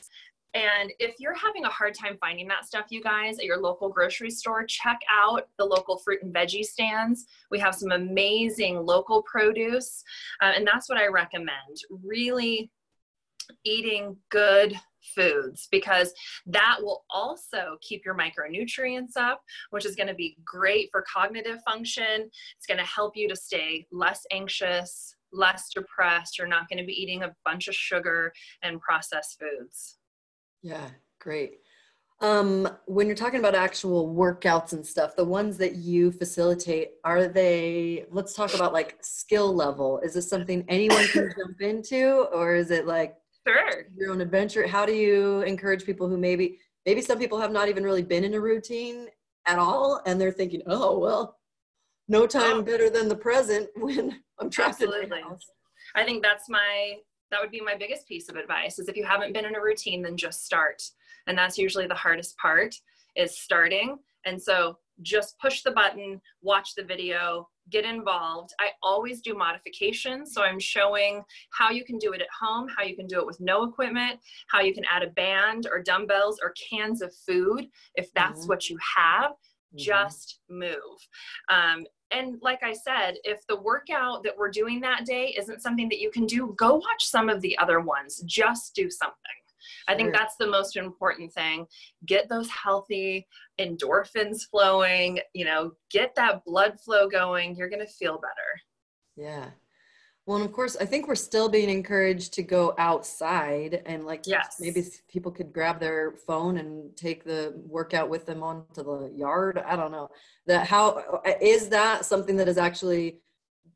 [0.54, 3.90] And if you're having a hard time finding that stuff, you guys, at your local
[3.90, 7.26] grocery store, check out the local fruit and veggie stands.
[7.52, 10.04] We have some amazing local produce,
[10.42, 11.84] uh, and that's what I recommend.
[12.04, 12.72] Really
[13.64, 14.80] eating good
[15.16, 16.14] foods because
[16.46, 21.60] that will also keep your micronutrients up, which is going to be great for cognitive
[21.66, 22.30] function.
[22.58, 26.38] It's going to help you to stay less anxious, less depressed.
[26.38, 29.98] You're not going to be eating a bunch of sugar and processed foods.
[30.62, 30.90] Yeah,
[31.20, 31.60] great.
[32.20, 37.28] Um, when you're talking about actual workouts and stuff, the ones that you facilitate, are
[37.28, 40.00] they, let's talk about like skill level.
[40.00, 43.18] Is this something anyone can jump into or is it like
[43.48, 43.86] Sure.
[43.96, 44.68] your own adventure?
[44.68, 48.24] How do you encourage people who maybe, maybe some people have not even really been
[48.24, 49.08] in a routine
[49.46, 51.38] at all and they're thinking, oh, well,
[52.08, 52.62] no time Oh.
[52.62, 55.24] better than the present when I'm trapped in Absolutely.
[55.96, 56.98] I think that's my
[57.30, 59.62] that would be my biggest piece of advice is if you haven't been in a
[59.62, 60.82] routine then just start.
[61.28, 62.74] And that's usually the hardest part
[63.18, 63.98] is starting.
[64.26, 68.54] And so just push the button, watch the video, get involved.
[68.60, 70.34] I always do modifications.
[70.34, 73.26] So I'm showing how you can do it at home, how you can do it
[73.26, 77.70] with no equipment, how you can add a band or dumbbells or cans of food
[77.96, 78.50] if that's Mhm.
[78.50, 79.32] what you have
[79.74, 79.78] Mhm.
[79.78, 81.08] just move.
[81.50, 85.90] Um, and like I said, if the workout that we're doing that day isn't something
[85.90, 88.22] that you can do, go watch some of the other ones.
[88.26, 89.18] Just do something.
[89.88, 91.66] I think that's the most important thing.
[92.06, 93.28] Get those healthy
[93.60, 97.56] endorphins flowing, you know, get that blood flow going.
[97.56, 98.62] You're going to feel better.
[99.16, 99.50] Yeah.
[100.28, 104.28] Well, and of course, I think we're still being encouraged to go outside and like
[104.28, 104.58] Yes.
[104.60, 109.58] maybe people could grab their phone and take the workout with them onto the yard.
[109.66, 110.10] I don't know.
[110.46, 111.32] That how uh,
[111.70, 113.22] that something that is actually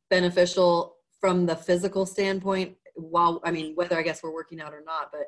[0.10, 2.76] beneficial from the physical standpoint?
[2.96, 5.28] While I mean, whether I guess we're working out or not, but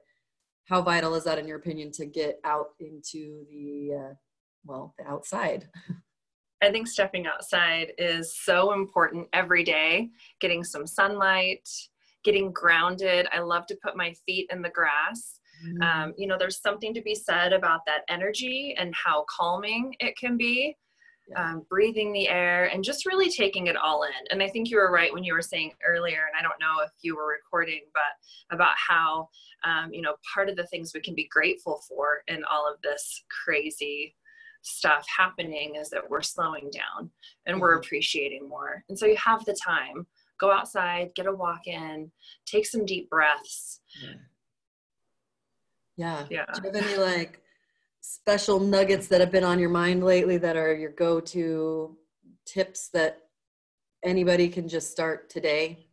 [0.66, 4.14] how vital is that in your opinion to get out into the uh,
[4.66, 5.68] well, the outside?
[6.62, 10.10] I think stepping outside is so important every day,
[10.40, 11.68] getting some sunlight,
[12.24, 13.28] getting grounded.
[13.34, 15.40] I love to put my feet in the grass.
[15.82, 20.18] Um, you know, there's something to be said about that energy and how calming it
[20.18, 20.76] can be.
[21.30, 21.52] Yeah.
[21.52, 24.12] Um, breathing the air and just really taking it all in.
[24.30, 26.84] And I think you were right when you were saying earlier, and I don't know
[26.84, 29.30] if you were recording, but about how,
[29.64, 32.82] um, you know, part of the things we can be grateful for in all of
[32.82, 34.18] this crazy
[34.64, 37.10] stuff happening is that we're slowing down
[37.46, 37.86] and we're Mhm.
[37.86, 38.84] appreciating more.
[38.90, 40.08] And so you have the time.
[40.40, 42.12] Go outside, get a walk in,
[42.46, 43.80] take some deep breaths.
[45.96, 46.26] Yeah.
[46.30, 46.46] Yeah.
[46.54, 47.43] Do you have any like
[48.04, 51.98] special nuggets that have been on your mind lately that are your go-to
[52.46, 53.20] tips that
[54.04, 55.88] anybody can just start today?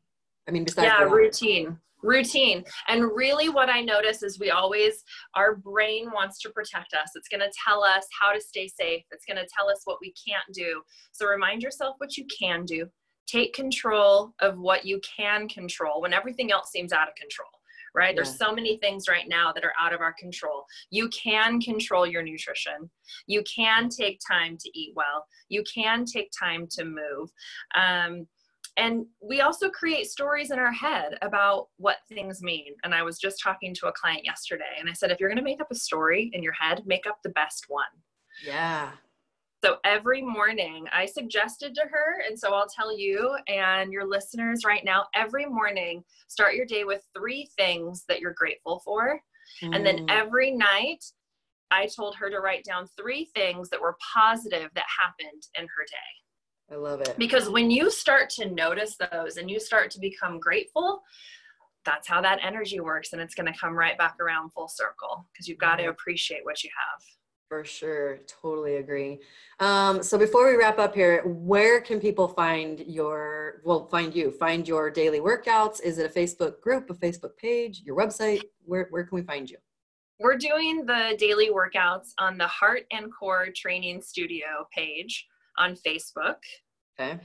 [0.49, 2.65] I mean, besides yeah routine routine.
[2.89, 5.05] And really what i notice is we always
[5.35, 7.11] our brain wants to protect us.
[7.15, 9.05] It's going to tell us how to stay safe.
[9.11, 10.81] It's going to tell us what we can't do.
[11.13, 12.87] So remind yourself what you can do.
[13.27, 17.51] Take control of what you can control when everything else seems out of control
[17.95, 18.15] right?
[18.15, 20.65] There's so many things right now that are out of our control.
[20.91, 22.91] You can control your nutrition.
[23.27, 25.27] You can take time to eat well.
[25.49, 27.31] You can take time to move.
[27.75, 28.27] Um,
[28.77, 32.75] and we also create stories in our head about what things mean.
[32.85, 35.39] And i was just talking to a client yesterday and i said if you're going
[35.39, 37.85] to make up a story in your head make up the best one.
[38.45, 38.91] Yeah.
[39.63, 44.65] So every morning i suggested to her and so i'll tell you and your listeners
[44.65, 49.21] right now every morning start your day with three things that you're grateful for.
[49.63, 51.05] And then Mm, every night
[51.71, 55.85] i told her to write down three things that were positive that happened in her
[55.91, 56.75] day.
[56.75, 57.17] I love it.
[57.19, 61.03] because when you start to notice those and you start to become grateful
[61.85, 65.27] that's how that energy works and it's going to come right back around full circle
[65.33, 67.03] because you've got to appreciate what you have
[67.51, 68.19] For sure.
[68.29, 69.19] Totally agree.
[69.59, 74.31] Um, so before we wrap up here, where can people find your, well, find you,
[74.31, 75.83] find your daily workouts?
[75.83, 78.43] Is it a Facebook group, a Facebook page, your website?
[78.65, 79.59] Where, where can we find you?
[80.23, 85.27] we're doing the daily workouts on the heart and core training studio page
[85.57, 86.37] on facebook
[87.01, 87.19] Okay.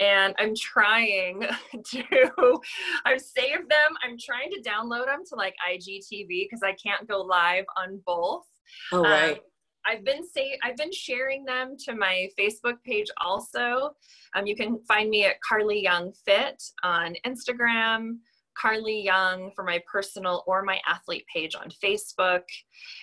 [0.00, 1.46] and i'm trying
[1.84, 2.60] to
[3.06, 7.20] i've saved them i'm trying to download them to like igtv because i can't go
[7.20, 8.42] live on both
[8.90, 9.40] Oh, Um, right.
[9.86, 13.90] I've been say I've been sharing them to my Facebook page also.
[14.34, 18.18] Um, you can find me at Carly Young Fit on Instagram,
[18.56, 22.42] Carly Young for my personal or my athlete page on Facebook,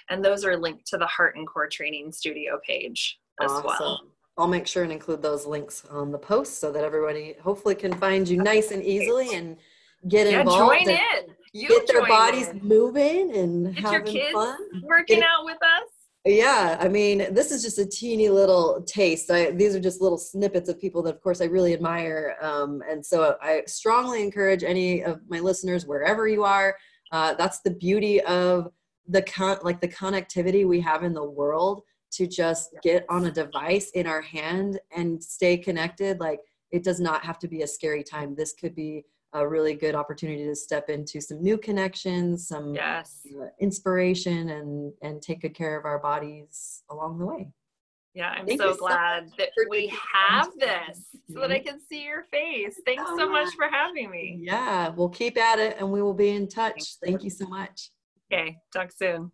[0.09, 4.01] and those are linked to the Heart and Core Training Studio page as well.
[4.38, 7.91] I'll make sure and include those links on the post so that everybody hopefully can
[7.93, 9.57] find you nice and easily and
[10.07, 10.80] get Yeah, involved.
[10.86, 11.36] join in.
[11.51, 12.59] You Get their bodies in.
[12.63, 14.57] moving and Get your kids fun.
[14.84, 15.89] working Get- out with us.
[16.26, 19.32] Yeah, I mean, this is just a teeny little taste.
[19.32, 22.36] I, these are just little snippets of people that, of course, I really admire.
[22.41, 26.76] Um, and so I strongly encourage any of my listeners, wherever you are,
[27.13, 28.70] uh, that's the beauty of
[29.07, 33.32] the con- like the connectivity we have in the world to just get on a
[33.32, 36.39] device in our hand and stay connected like
[36.72, 39.03] it does not have to be a scary time this could be
[39.34, 43.21] a really good opportunity to step into some new connections some yes.
[43.39, 47.47] uh, inspiration and and take good care of our bodies along the way.
[48.15, 51.80] Yeah i'm Thank so you so glad that we have this so that i can
[51.80, 52.80] see your face.
[52.86, 54.39] Thanks Oh, so much for having me.
[54.41, 56.95] Yeah we'll keep at it and we will be in touch.
[57.03, 57.91] Thank you so much.
[58.32, 59.32] Okay talk soon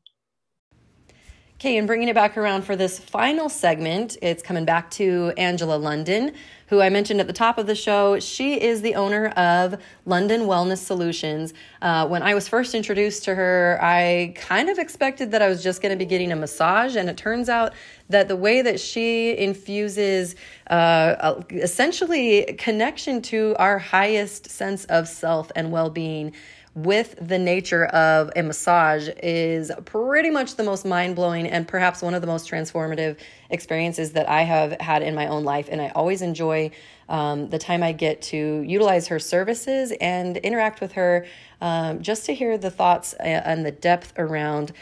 [1.57, 5.77] Okay, and bringing it back around for this final segment, it's coming back to Angela
[5.77, 6.33] London,
[6.67, 8.19] who I mentioned at the top of the show.
[8.19, 11.53] She is the owner of London Wellness Solutions.
[11.81, 15.63] Uh, when I was first introduced to her, I kind of expected that I was
[15.63, 17.71] just going to be getting a massage, and it turns out
[18.09, 20.35] that the way that she infuses
[20.67, 26.33] uh, essentially connection to our highest sense of self and well being
[26.75, 32.01] with the nature of a massage is pretty much the most mind blowing and perhaps
[32.01, 33.17] one of the most transformative
[33.49, 35.69] experiences that I have had in my own life.
[35.71, 36.71] And I always enjoy
[37.07, 41.25] um, the time I get to utilize her services and interact with her
[41.61, 44.73] um, just to hear the thoughts and the depth around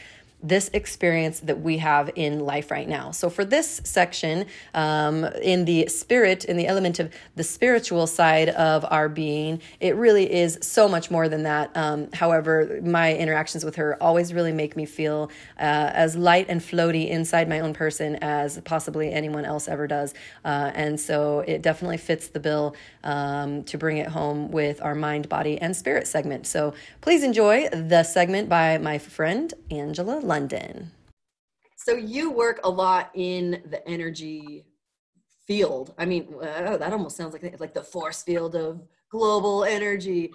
[0.43, 3.11] this experience that we have in life right now.
[3.11, 8.49] So, for this section, um, in the spirit, in the element of the spiritual side
[8.49, 11.75] of our being, it really is so much more than that.
[11.75, 16.59] Um, however, my interactions with her always really make me feel uh, as light and
[16.59, 20.13] floaty inside my own person as possibly anyone else ever does.
[20.43, 22.75] Uh, and so, it definitely fits the bill
[23.05, 26.45] um, to bring it home with our mind, body, and spirit segment.
[26.47, 30.89] So, please enjoy the segment by my friend Angela London.
[31.77, 34.65] So you work a lot in the energy
[35.45, 35.93] field.
[35.99, 38.81] I mean, uh, that almost sounds like like the force field of
[39.11, 40.31] global energy.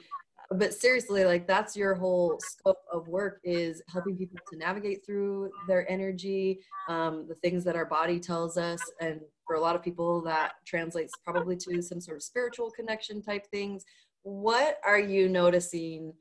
[0.51, 5.51] But seriously, like that's your whole scope of work is helping people to navigate through
[5.67, 9.83] their energy, um, the things that our body tells us, and for a lot of
[9.83, 13.85] people that translates probably to some sort of spiritual connection type things.
[14.23, 16.13] What are you noticing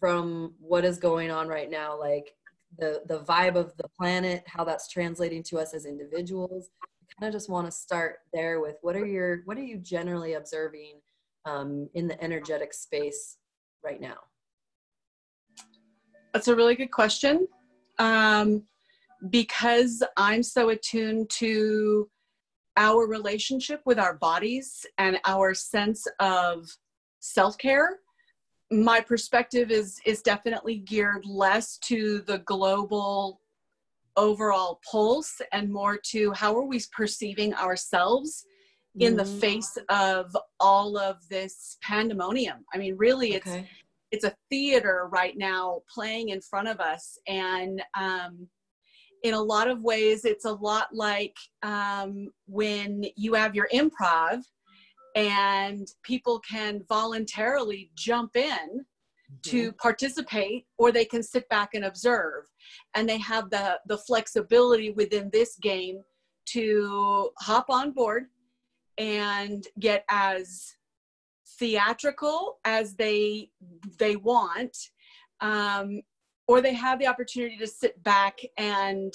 [0.00, 1.98] from what is going on right now?
[1.98, 2.34] Like
[2.78, 6.70] the the vibe of the planet, how that's translating to us as individuals.
[6.82, 9.78] I kind of just want to start there with what are your what are you
[9.78, 11.00] generally observing
[11.44, 13.38] um, in the energetic space
[13.84, 14.16] right now?
[16.32, 17.46] That's a really good question.
[17.98, 18.64] Um,
[19.30, 22.08] because I'm so attuned to
[22.76, 26.68] our relationship with our bodies and our sense of
[27.20, 28.00] self care,
[28.82, 33.40] my perspective is is definitely geared less to the global
[34.16, 38.46] overall pulse and more to how are we perceiving ourselves
[39.00, 42.64] in the Mm, face of all of this pandemonium.
[42.72, 43.68] I mean, really, it's okay.
[44.10, 48.48] it's a theater right now playing in front of us and um,
[49.24, 54.42] in a lot of ways it's a lot like um, when you have your improv
[55.14, 58.84] and people can voluntarily jump in
[59.42, 62.44] to participate or they can sit back and observe.
[62.94, 66.02] And they have the the flexibility within this game
[66.46, 68.26] to hop on board
[68.98, 70.74] and get as
[71.58, 73.50] theatrical as they
[73.98, 74.76] they want
[75.40, 76.00] um,
[76.46, 79.12] or they have the opportunity to sit back and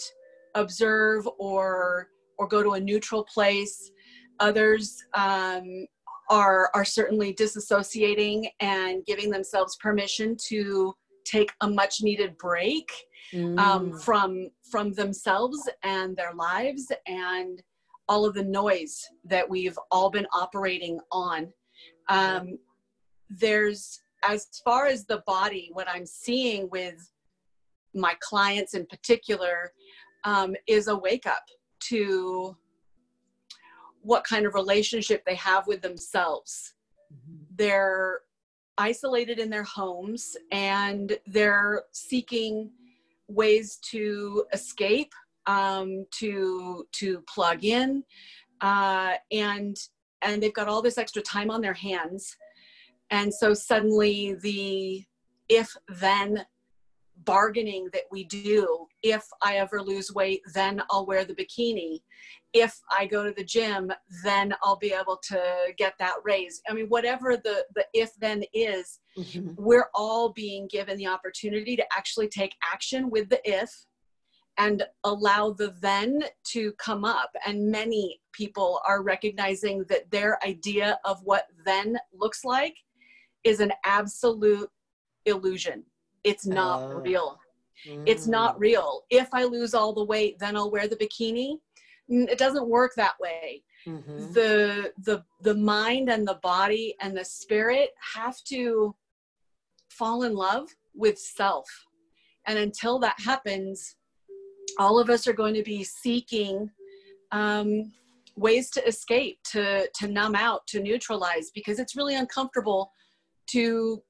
[0.55, 3.91] observe or or go to a neutral place
[4.39, 5.85] others um,
[6.29, 10.93] are are certainly disassociating and giving themselves permission to
[11.25, 12.89] take a much needed break
[13.33, 17.61] um, Mm, from from themselves and their lives and
[18.07, 21.53] all of the noise that we've all been operating on.
[22.07, 22.57] Um,
[23.29, 27.11] there's as far as the body what i'm seeing with
[27.93, 29.71] my clients in particular
[30.25, 31.43] um, is a wake up
[31.79, 32.55] to
[34.01, 36.73] what kind of relationship they have with themselves.
[37.55, 38.21] They're
[38.77, 42.71] isolated in their homes and they're seeking
[43.27, 45.13] ways to escape
[45.45, 48.03] um, to to plug in
[48.61, 49.77] uh, and
[50.21, 52.35] and they've got all this extra time on their hands.
[53.09, 55.03] And so suddenly the
[55.47, 56.45] if then
[57.25, 62.01] bargaining that we do if i ever lose weight then i'll wear the bikini
[62.53, 63.91] if i go to the gym
[64.23, 65.41] then i'll be able to
[65.77, 69.53] get that raise i mean whatever the the if then is mhm.
[69.57, 73.85] we're all being given the opportunity to actually take action with the if
[74.59, 77.31] and allow the then to come up.
[77.47, 82.75] And many people are recognizing that their idea of what then looks like
[83.45, 84.69] is an absolute
[85.25, 85.85] illusion.
[86.23, 87.01] It's not Oh.
[87.03, 87.39] real
[88.05, 88.59] it's not Mm.
[88.59, 91.59] real if i lose all the weight then i'll wear the bikini
[92.09, 94.33] it doesn't work that way Mhm.
[94.33, 98.95] the the the mind and the body and the spirit have to
[99.89, 101.67] fall in love with self
[102.47, 103.95] and until that happens
[104.77, 106.69] all of us are going to be seeking
[107.31, 107.91] um,
[108.35, 112.91] ways to escape to to numb out to neutralize because it's really uncomfortable
[113.47, 114.01] to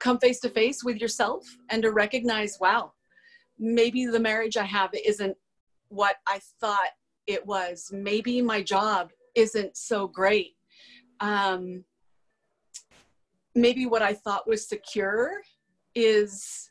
[0.00, 2.92] come face to face with yourself and to recognize wow
[3.58, 5.36] maybe the marriage i have isn't
[5.88, 6.90] what i thought
[7.26, 10.54] it was maybe my job isn't so great
[11.20, 11.84] um,
[13.54, 15.40] maybe what i thought was secure
[15.94, 16.70] is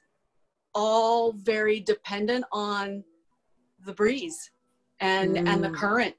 [0.74, 3.04] all very dependent on
[3.86, 4.52] the breeze
[5.00, 5.76] and and the Mm.
[5.76, 6.16] current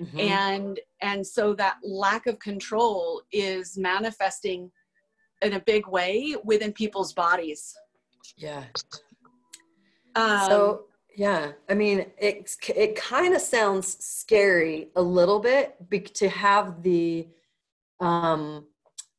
[0.00, 0.20] Mhm.
[0.20, 4.70] and and so that lack of control is manifesting
[5.42, 7.74] in a big way within people's bodies
[8.36, 8.64] yeah.
[10.14, 10.84] um, so
[11.16, 16.82] yeah, I mean, it it kind of sounds scary a little bit be, to have
[16.82, 17.28] the
[18.00, 18.66] um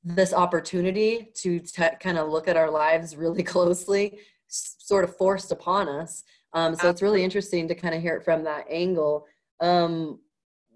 [0.03, 4.19] this opportunity to t- kind of look at our lives really closely,
[4.49, 6.23] s- sort of forced upon us.
[6.53, 9.27] Um, so it's really interesting to kind of hear it from that angle.
[9.59, 10.19] Um,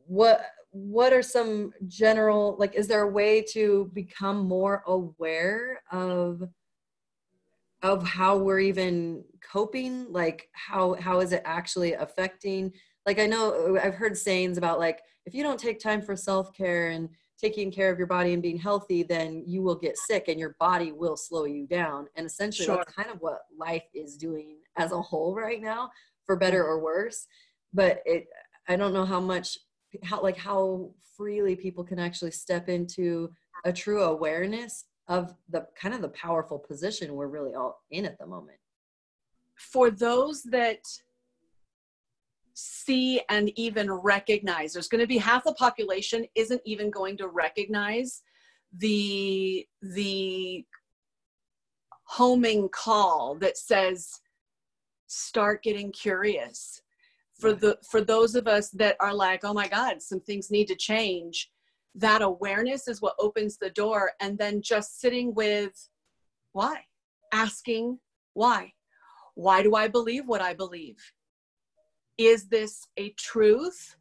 [0.06, 0.46] what
[0.76, 2.76] what are some general like?
[2.76, 6.44] Is there a way to become more aware of
[7.82, 10.12] of how we're even coping?
[10.12, 12.74] Like how how is it actually affecting?
[13.06, 16.90] Like i know i've heard sayings about like if you don't take time for self-care
[16.90, 17.08] and
[17.40, 20.56] taking care of your body and being healthy then you will get sick and your
[20.60, 22.08] body will slow you down.
[22.16, 25.92] And essentially that's kind of what life is doing as a whole right now
[26.26, 27.28] for better or worse.
[27.74, 28.26] But it
[28.68, 29.58] i don't know how much
[30.04, 33.32] how like how freely people can actually step into
[33.64, 38.18] a true awareness of the kind of the powerful position we're really all in at
[38.18, 38.58] the moment.
[39.56, 40.80] for those that
[42.56, 47.28] see and even recognize there's going to be half the population isn't even going to
[47.28, 48.22] recognize
[48.78, 50.66] the the
[52.06, 54.22] homing call that says
[55.08, 56.82] start getting curious
[57.40, 60.68] for the for those of us that are like oh my god some things need
[60.68, 61.52] to change.
[61.98, 65.90] That awareness is what opens the door and then just sitting with
[66.52, 66.82] why?
[67.34, 68.00] Asking
[68.34, 68.74] why?
[69.36, 70.98] Why do i believe what i believe?
[72.18, 73.96] Is this a truth?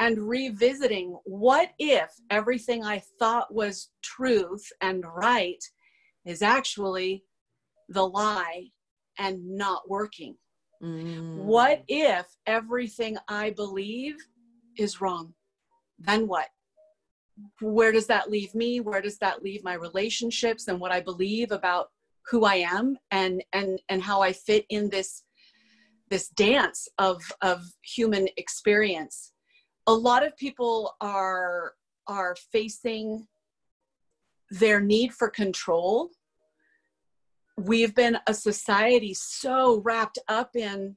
[0.00, 5.62] And revisiting what if everything i thought was truth and right
[6.24, 7.24] is actually
[7.88, 8.68] the lie
[9.18, 10.36] and not working
[10.82, 11.34] Mm.
[11.34, 14.16] what if everything I believe
[14.76, 15.34] is wrong?
[15.98, 16.46] Then what?
[17.60, 18.80] Where does that leave me?
[18.80, 21.88] Where does that leave my relationships and what I believe about
[22.30, 25.24] who I am and and and how I fit in this
[26.10, 29.32] this dance of of human experience?
[29.86, 31.74] A lot of people are
[32.06, 33.26] are facing
[34.50, 36.10] their need for control
[37.58, 40.96] we've been a society so wrapped up in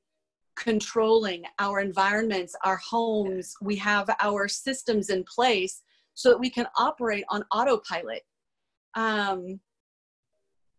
[0.55, 3.55] controlling our environments, our homes.
[3.61, 5.81] We have our systems in place
[6.13, 8.21] so that we can operate on autopilot.
[8.93, 9.59] Um,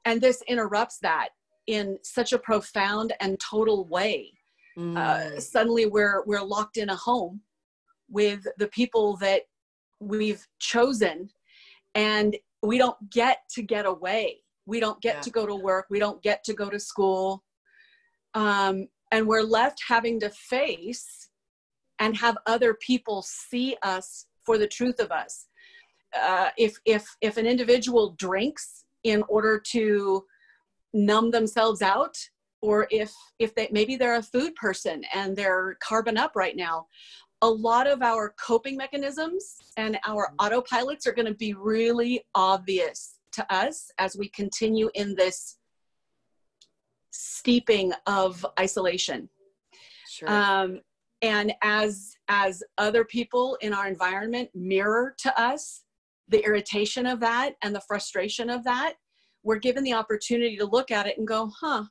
[0.05, 1.31] and this interrupts that
[1.67, 4.33] in such a profound and total way.
[4.77, 5.43] Uh, Mm.
[5.43, 7.43] suddenly, we're we're locked in a home
[8.09, 9.43] with the people that
[10.01, 11.29] we've chosen,
[11.95, 15.21] and we don't get to get away we don't get Yeah.
[15.23, 15.87] to go to work.
[15.91, 17.45] We don't get to go to school.
[18.35, 21.29] Um, and we're left having to face
[21.99, 25.47] and have other people see us for the truth of us.
[26.15, 30.25] Uh, if if if an individual drinks in order to
[30.93, 32.17] numb themselves out
[32.61, 36.87] or if if they maybe they're a food person and they're carbon up right now
[37.41, 43.19] a lot of our coping mechanisms and our autopilots are going to be really obvious
[43.33, 45.59] to us as we continue in this
[47.11, 49.29] steeping of isolation.
[50.09, 50.29] Sure.
[50.29, 50.81] um,
[51.23, 55.85] and as as other people in our environment mirror to us
[56.29, 58.95] the irritation of that and the frustration of that
[59.43, 61.85] we're given the opportunity to look at it and go huh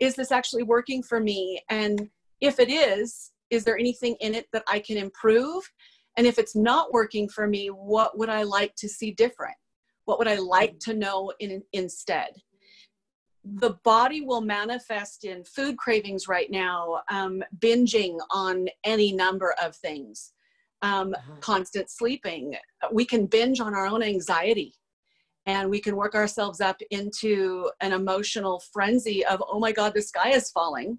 [0.00, 1.60] is this actually working for me?
[1.68, 2.08] And
[2.40, 5.62] if it is is there anything in it that i can improve?
[6.16, 9.56] And if it's not working for me what would i like to see different
[10.10, 12.32] what would i like to know in, instead
[13.44, 19.74] the body will manifest in food cravings right now, um, binging on any number of
[19.76, 20.34] things,
[20.82, 21.36] um, Uh-huh.
[21.40, 22.54] constant sleeping.
[22.92, 24.74] We can binge on our own anxiety
[25.46, 30.02] and we can work ourselves up into an emotional frenzy of oh my god the
[30.02, 30.98] sky is falling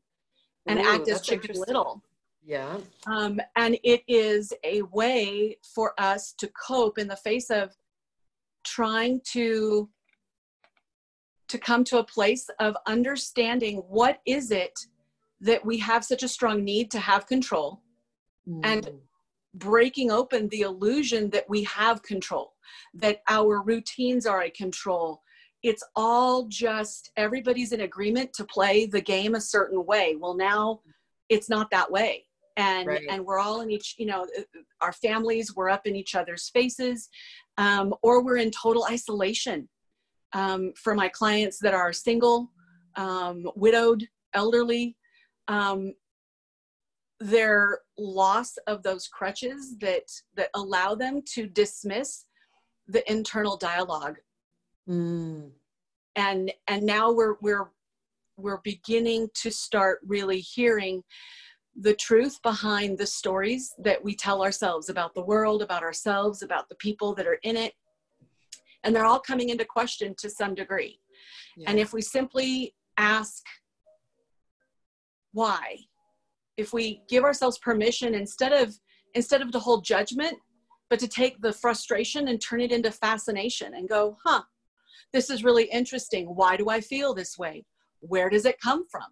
[0.68, 2.01] and Ooh, act as chicken little
[2.43, 2.78] Yeah.
[3.07, 7.76] um, and it is a way for us to cope in the face of
[8.64, 9.89] trying to
[11.47, 14.80] to come to a place of understanding what is it
[15.41, 17.82] that we have such a strong need to have control
[18.64, 19.01] And- Mm.
[19.53, 22.55] breaking open the illusion that we have control,
[22.93, 25.22] that our routines are a control.
[25.62, 30.16] It's all just everybody's in agreement to play the game a certain way.
[30.16, 30.82] Well, now
[31.28, 32.28] it's not that way.
[32.57, 33.05] And Right.
[33.09, 34.26] and we're all in each, you know,
[34.82, 37.09] our families, we're up in each other's faces,
[37.58, 39.68] um, or we're in total isolation.
[40.34, 42.52] Um, for my clients that are single,
[42.95, 44.95] um, widowed, elderly,
[45.49, 45.93] um,
[47.20, 50.04] their loss of those crutches that
[50.36, 52.26] that allow them to dismiss
[52.88, 54.18] the internal dialogue
[54.89, 55.52] Mm.
[56.16, 57.70] and and now we're we're
[58.36, 61.04] we're beginning to start really hearing
[61.80, 66.67] the truth behind the stories that we tell ourselves about the world about ourselves about
[66.69, 67.74] the people that are in it
[68.84, 70.99] and they're all coming into question to some degree
[71.67, 73.43] and if we simply ask
[75.34, 75.78] why,
[76.57, 78.78] if we give ourselves permission instead of
[79.13, 80.38] instead of to hold judgment,
[80.89, 84.41] but to take the frustration and turn it into fascination and go, huh,
[85.11, 86.28] this is really interesting.
[86.28, 87.65] Why do I feel this way?
[87.99, 89.07] Where does it come from?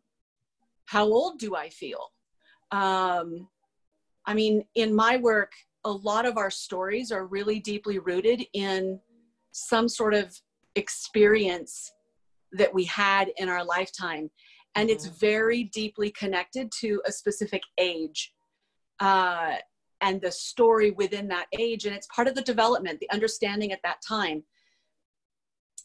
[0.85, 2.11] How old do I feel?
[2.71, 3.47] Um,
[4.25, 5.53] I mean, in my work,
[5.85, 8.99] a lot of our stories are really deeply rooted in
[9.51, 10.35] some sort of
[10.75, 11.91] experience
[12.51, 14.29] that we had in our lifetime.
[14.75, 18.33] And it's very deeply connected to a specific age
[18.99, 19.55] uh,
[20.01, 21.85] and the story within that age.
[21.85, 24.43] And it's part of the development the understanding at that time.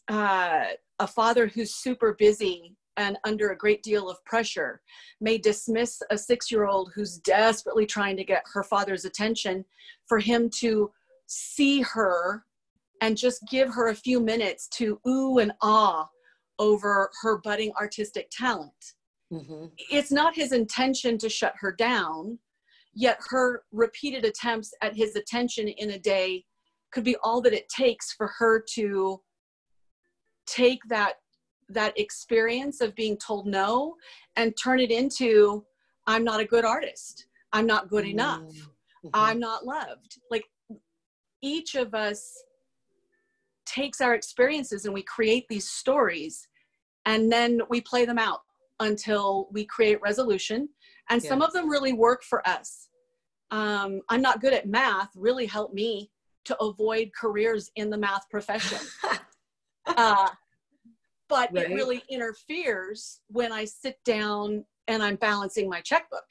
[0.08, 0.64] Uh,
[0.98, 4.80] a father who's super busy and under a great deal of pressure
[5.20, 9.64] may dismiss a six year old who's desperately trying to get her father's attention
[10.06, 10.90] for him to
[11.26, 12.44] see her
[13.00, 16.08] and just give her a few minutes to ooh and ah
[16.58, 18.94] over her budding artistic talent.
[19.32, 19.72] Mhm.
[19.90, 22.38] It's not his intention to shut her down,
[22.92, 26.44] yet her repeated attempts at his attention in a day
[26.92, 29.20] could be all that it takes for her to
[30.46, 31.16] take that
[31.68, 33.96] that experience of being told no
[34.36, 35.64] and turn it into
[36.06, 37.26] I'm not a good artist.
[37.52, 38.42] I'm not good enough.
[39.04, 39.10] Mhm.
[39.14, 40.18] I'm not loved.
[40.30, 40.44] Like
[41.40, 42.42] each of us
[43.64, 46.48] takes our experiences and we create these stories
[47.06, 48.42] and then we play them out
[48.80, 50.68] until we create resolution.
[51.10, 52.88] And some of them really work for us.
[53.50, 56.10] Um, I'm not good at math, really helped me
[56.44, 58.78] to avoid careers in the math profession.
[59.86, 60.28] uh,
[61.28, 61.66] but Right.
[61.66, 66.26] it really interferes when I sit down and I'm balancing my checkbook.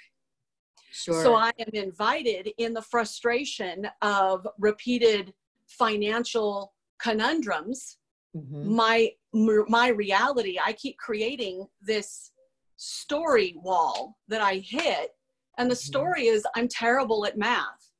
[0.91, 1.21] Sure.
[1.23, 5.33] So I am invited in the frustration of repeated
[5.65, 7.97] financial conundrums.
[8.35, 8.65] Mhm.
[8.65, 12.31] My my reality, I keep creating this
[12.75, 15.15] story wall that I hit,
[15.57, 15.79] and the Mhm.
[15.79, 17.91] story is I'm terrible at math.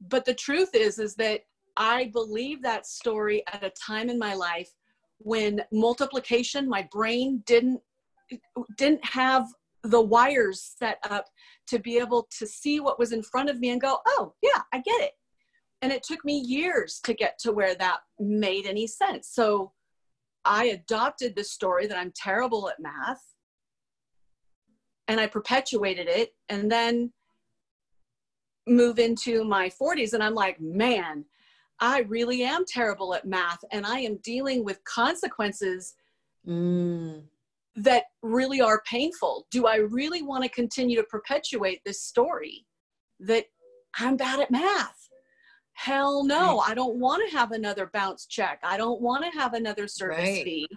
[0.00, 1.44] But the truth is, is that
[1.76, 4.70] I believe that story at a time in my life
[5.18, 7.80] when multiplication, my brain didn't
[8.76, 9.46] didn't have
[9.84, 11.26] the wires set up
[11.66, 14.62] to be able to see what was in front of me and go, oh, yeah,
[14.72, 15.12] I get it.
[15.80, 19.30] And it took me years to get to where that made any sense.
[19.32, 19.72] So
[20.44, 23.22] I adopted the story that I'm terrible at math
[25.06, 27.12] and I perpetuated it and then
[28.66, 31.24] move into my 40s and I'm like, man,
[31.80, 35.94] I really am terrible at math and I am dealing with consequences
[36.46, 37.24] Mm.
[37.76, 39.46] that really are painful.
[39.50, 42.64] Do I really want to continue to perpetuate this story
[43.20, 43.46] that
[43.98, 45.08] I'm bad at math?
[45.74, 48.60] Hell no, I don't want to have another bounce check.
[48.62, 50.44] I don't want to have another service Right.
[50.44, 50.68] fee.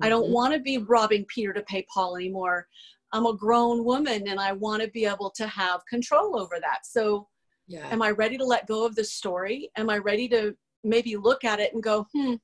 [0.00, 0.32] I don't Mhm.
[0.32, 2.68] want to be robbing Peter to pay Paul anymore.
[3.12, 6.86] I'm a grown woman and I want to be able to have control over that.
[6.86, 7.28] So,
[7.68, 7.88] Yeah.
[7.90, 9.70] am I ready to let go of the story?
[9.76, 10.54] Am I ready to
[10.84, 12.34] maybe look at it and go, hmm,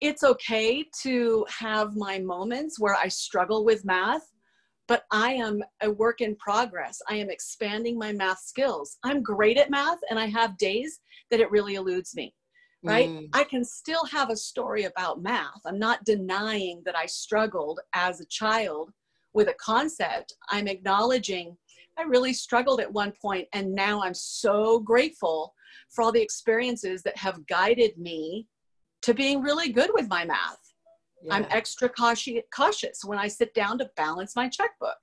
[0.00, 4.30] it's okay to have my moments where I struggle with math,
[4.86, 7.00] but I am a work in progress.
[7.08, 8.96] I am expanding my math skills.
[9.04, 12.32] I'm great at math and I have days that it really eludes me,
[12.84, 13.10] right?
[13.10, 13.28] Mm.
[13.32, 15.60] I can still have a story about math.
[15.66, 18.90] I'm not denying that I struggled as a child
[19.34, 20.32] with a concept.
[20.48, 21.56] I'm acknowledging
[21.98, 25.54] I really struggled at one point, and now I'm so grateful
[25.90, 28.46] for all the experiences that have guided me
[29.02, 30.58] to being really good with my math.
[31.24, 31.34] Yeah.
[31.34, 34.96] I'm extra cautious, when I sit down to balance my checkbook.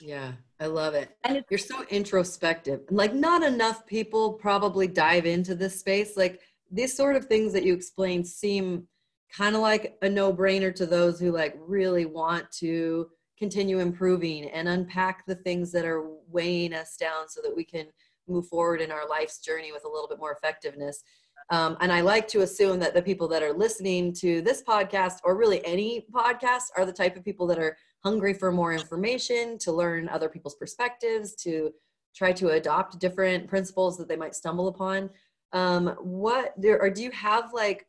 [0.00, 1.16] Yeah, I love it.
[1.24, 2.82] And it- You're so introspective.
[2.90, 6.16] Like, not enough people probably dive into this space.
[6.16, 8.86] Like, these sort of things that you explain seem
[9.34, 14.48] kind of like a no brainer to those who like really want to continue improving
[14.50, 16.04] and unpack the things that are
[16.34, 17.86] weighing us down so that we can
[18.28, 21.02] move forward in our life's journey with a little bit more effectiveness.
[21.50, 25.18] Um, and I like to assume that the people that are listening to this podcast
[25.24, 29.58] or really any podcast are the type of people that are hungry for more information,
[29.58, 31.70] to learn other people's perspectives, to
[32.14, 35.10] try to adopt different principles that they might stumble upon.
[35.52, 37.86] Um, what there or do you have like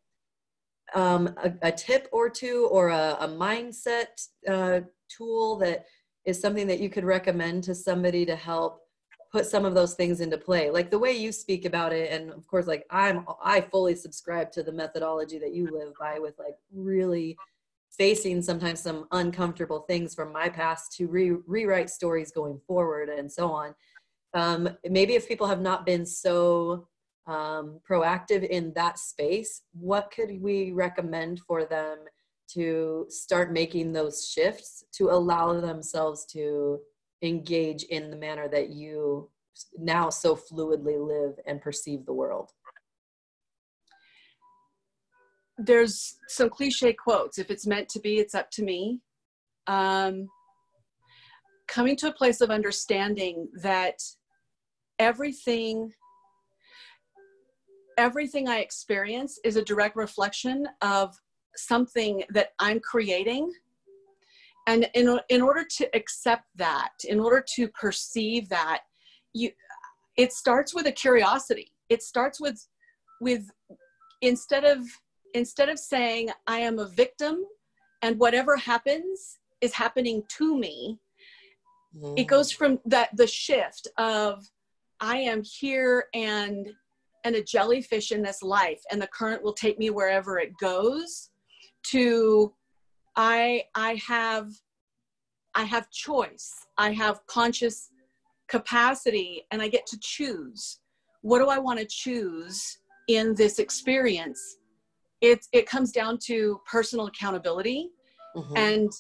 [0.93, 5.85] um, a, a tip or two or a, a mindset uh, tool that
[6.26, 8.82] is something that you could recommend to somebody to help
[9.32, 10.69] put some of those things into play.
[10.69, 14.51] Like the way you speak about it and of course like i'm i fully subscribe
[14.53, 17.38] to the methodology that you live by with like really
[17.97, 23.32] facing sometimes some uncomfortable things from my past to re- rewrite stories going forward and
[23.32, 23.73] so on.
[24.34, 26.88] Um, maybe if people have not been so
[27.28, 31.97] um, proactive in that space what could we recommend for them
[32.53, 36.79] to start making those shifts to allow themselves to
[37.21, 39.29] engage in the manner that you
[39.77, 42.51] now so fluidly live and perceive the world.
[45.57, 47.39] There's some cliche quotes.
[47.39, 49.01] If it's meant to be it's up to me.
[49.67, 50.27] Um,
[51.67, 53.99] coming to a place of understanding that
[54.99, 55.91] everything
[57.97, 61.15] everything i experience is a direct reflection of
[61.57, 63.51] something that i'm creating.
[64.67, 68.81] And in, in order to accept that in order to perceive that
[69.33, 69.51] you
[70.17, 71.71] it starts with a curiosity.
[71.89, 72.65] It starts with
[73.21, 73.49] with
[74.21, 74.79] instead of
[75.33, 77.43] instead of saying i am a victim
[78.01, 80.99] and whatever happens is happening to me
[82.17, 82.27] it mm.
[82.27, 84.49] goes from that the shift of
[84.99, 86.73] i am here and
[87.23, 91.29] and a jellyfish in this life and the current will take me wherever it goes
[91.91, 92.53] to
[93.15, 94.49] i i have
[95.55, 96.53] i have choice.
[96.77, 97.89] I have conscious
[98.47, 100.79] capacity and i get to choose.
[101.21, 102.77] What do i want to choose
[103.07, 104.57] in this experience?
[105.21, 107.89] It it comes down to personal accountability
[108.36, 108.57] Mhm.
[108.57, 108.91] and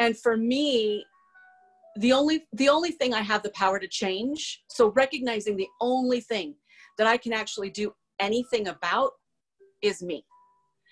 [0.00, 1.04] and for me
[1.96, 6.20] the only the only thing i have the power to change so recognizing the only
[6.20, 6.54] thing
[6.96, 9.12] that i can actually do anything about
[9.82, 10.24] is me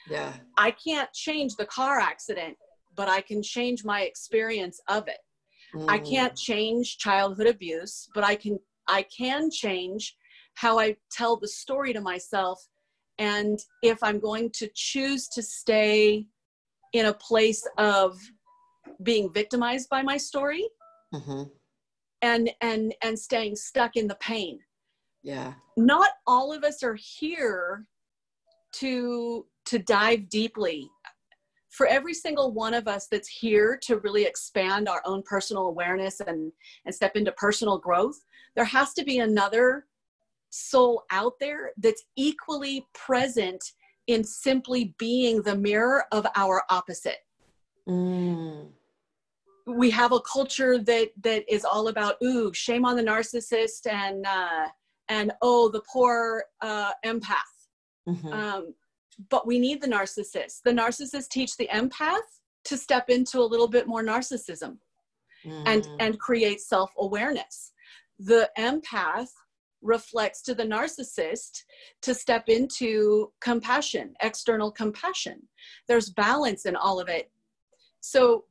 [0.09, 0.35] yeah.
[0.57, 2.57] I can't change the car accident
[2.97, 5.19] but i can change my experience of it.
[5.89, 6.09] I Mm.
[6.11, 10.17] can't change childhood abuse but i can i can change
[10.55, 12.59] how i tell the story to myself.
[13.19, 16.27] And if i'm going to choose to stay
[16.93, 18.19] in a place of
[19.03, 20.65] being victimized by my story
[21.13, 21.51] Mhm.
[22.23, 24.59] and and and staying stuck in the pain.
[25.23, 25.55] Yeah.
[25.77, 27.87] Not all of us are here
[28.73, 30.91] to to dive deeply
[31.71, 36.21] for every single one of us that's here to really expand our own personal awareness
[36.21, 36.53] and
[36.85, 38.19] and step into personal growth
[38.55, 39.87] there has to be another
[40.51, 43.63] soul out there that's equally present
[44.07, 47.19] in simply being the mirror of our opposite
[47.89, 48.73] Mm.
[49.67, 54.27] we have a culture that that is all about ooh shame on the narcissist and
[54.27, 54.67] uh
[55.09, 57.55] and oh the poor uh empath
[58.09, 58.33] Mhm.
[58.33, 58.75] um
[59.31, 60.63] but we need the narcissist.
[60.65, 62.21] The narcissist teach the empath
[62.65, 64.79] to step into a little bit more narcissism
[65.45, 65.97] and Mm.
[66.01, 67.73] and create self-awareness.
[68.19, 69.31] The empath
[69.83, 71.63] reflects to the narcissist
[72.03, 75.49] to step into compassion external compassion.
[75.87, 77.31] There's balance in all of it.
[78.01, 78.47] So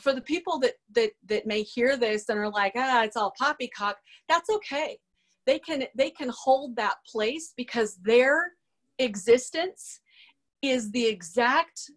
[0.00, 3.32] for the people that that that may hear this and are like ah it's all
[3.38, 3.96] poppycock
[4.28, 4.98] that's okay.
[5.46, 8.52] They can they can hold that place because their
[9.02, 10.00] existence
[10.62, 11.90] is the exact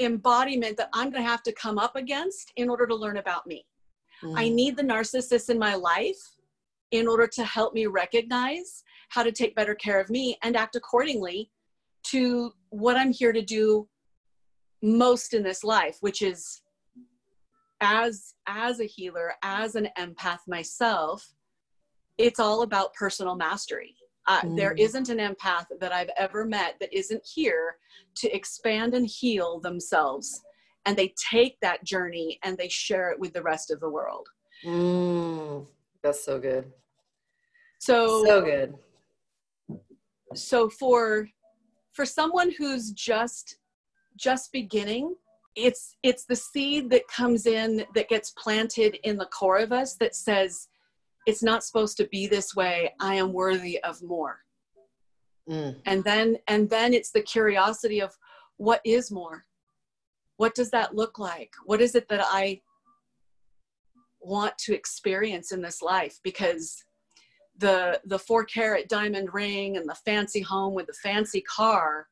[0.00, 3.46] embodiment that i'm going to have to come up against in order to learn about
[3.46, 3.64] me
[4.36, 4.54] I Mm.
[4.54, 6.22] need the narcissist in my life
[6.90, 10.76] in order to help me recognize how to take better care of me and act
[10.76, 11.50] accordingly
[12.04, 13.88] to what I'm here to do
[14.82, 16.62] most in this life, which is
[17.80, 21.34] as as a healer, as an empath myself,
[22.16, 23.96] it's all about personal mastery.
[24.26, 24.78] Uh, There Mm.
[24.80, 27.76] isn't an empath that I've ever met that isn't here
[28.16, 30.42] to expand and heal themselves
[30.86, 34.28] and they take that journey and they share it with the rest of the world.
[34.64, 35.66] Mm.
[36.02, 36.70] that's so good
[37.78, 38.74] So, so good
[40.34, 41.28] so for
[41.92, 43.58] for someone who's just
[44.16, 45.14] just beginning
[45.54, 49.94] it's it's the seed that comes in that gets planted in the core of us
[49.96, 50.68] that says
[51.26, 52.92] it's not supposed to be this way.
[53.00, 54.40] I am worthy of more.
[55.48, 55.76] Mm.
[55.84, 58.16] and then and then it's the curiosity of
[58.56, 59.44] what is more?
[60.38, 61.50] What does that look like?
[61.66, 62.60] What is it that i
[64.20, 66.18] want to experience in this life?
[66.22, 66.82] Because
[67.58, 72.06] the the four carat diamond ring and the fancy home with the fancy car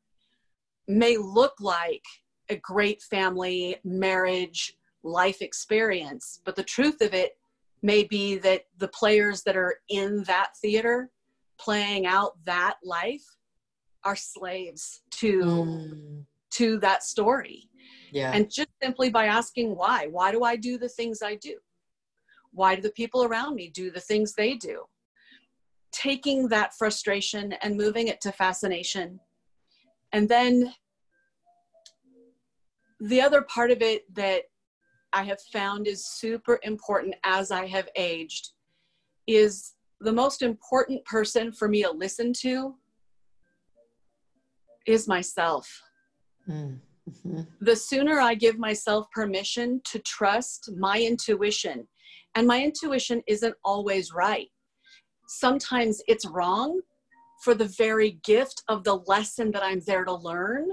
[0.87, 2.05] may look like
[2.51, 6.41] a great family marriage life experience.
[6.45, 7.39] But the truth of it
[7.83, 11.11] may be that the players that are in that theater
[11.59, 13.25] playing out that life
[14.05, 16.27] are slaves to Mm.
[16.51, 17.69] to that story
[18.11, 18.33] Yeah.
[18.35, 21.59] and just simply by asking why why do i do the things i do
[22.53, 24.85] why do the people around me do the things they do
[25.93, 29.21] taking that frustration and moving it to fascination
[30.13, 30.75] and then
[33.01, 34.43] the other part of it that
[35.13, 38.51] i have found is super important as i have aged
[39.27, 42.75] is the most important person for me to listen to
[44.87, 45.83] is myself
[46.49, 46.81] Mm.
[47.09, 47.47] Mhm.
[47.61, 51.89] the sooner I give myself permission to trust my intuition,
[52.35, 54.51] and my intuition isn't always right.
[55.29, 56.81] Sometimes it's wrong
[57.43, 60.71] for the very gift of the lesson that I'm there to learn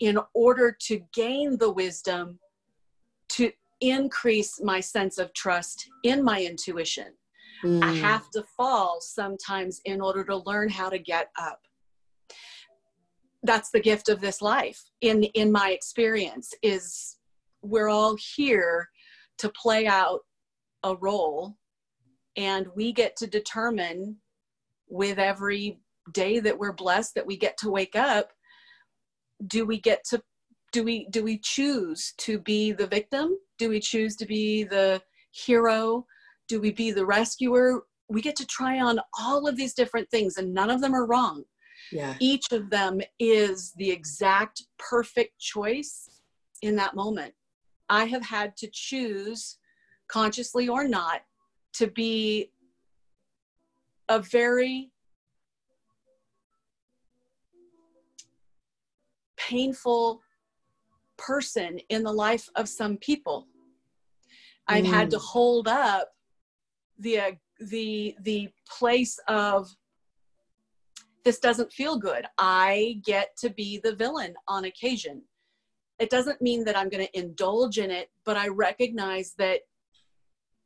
[0.00, 2.38] in order to gain the wisdom
[3.30, 7.14] to increase my sense of trust in my intuition.
[7.62, 8.00] I Mm.
[8.00, 11.60] have to fall sometimes in order to learn how to get up.
[13.42, 14.90] That's the gift of this life.
[15.00, 17.18] In in my experience is
[17.62, 18.88] we're all here
[19.38, 20.20] to play out
[20.84, 21.56] a role
[22.36, 24.20] and we get to determine
[24.88, 25.80] with every
[26.12, 28.32] day that we're blessed that we get to wake up
[29.46, 30.20] do we get to
[30.72, 33.36] do we do we choose to be the victim?
[33.58, 35.02] Do we choose to be the
[35.32, 36.06] hero?
[36.48, 37.82] Do we be the rescuer?
[38.08, 41.06] We get to try on all of these different things and none of them are
[41.06, 41.44] wrong.
[41.90, 42.16] Yeah.
[42.20, 46.20] each of them is the exact perfect choice
[46.60, 47.32] in that moment.
[47.88, 49.56] I have had to choose
[50.08, 51.22] consciously or not
[51.74, 52.50] to be
[54.08, 54.90] a very
[59.38, 60.20] painful
[61.18, 63.46] person in the life of some people.
[64.66, 65.22] I've had to Mm.
[65.22, 66.08] hold up
[66.98, 68.48] the uh, the the
[68.78, 69.68] place of
[71.24, 72.24] this doesn't feel good.
[72.38, 75.22] I get to be the villain on occasion.
[75.98, 79.60] It doesn't mean that i'm going to indulge in it but i recognize that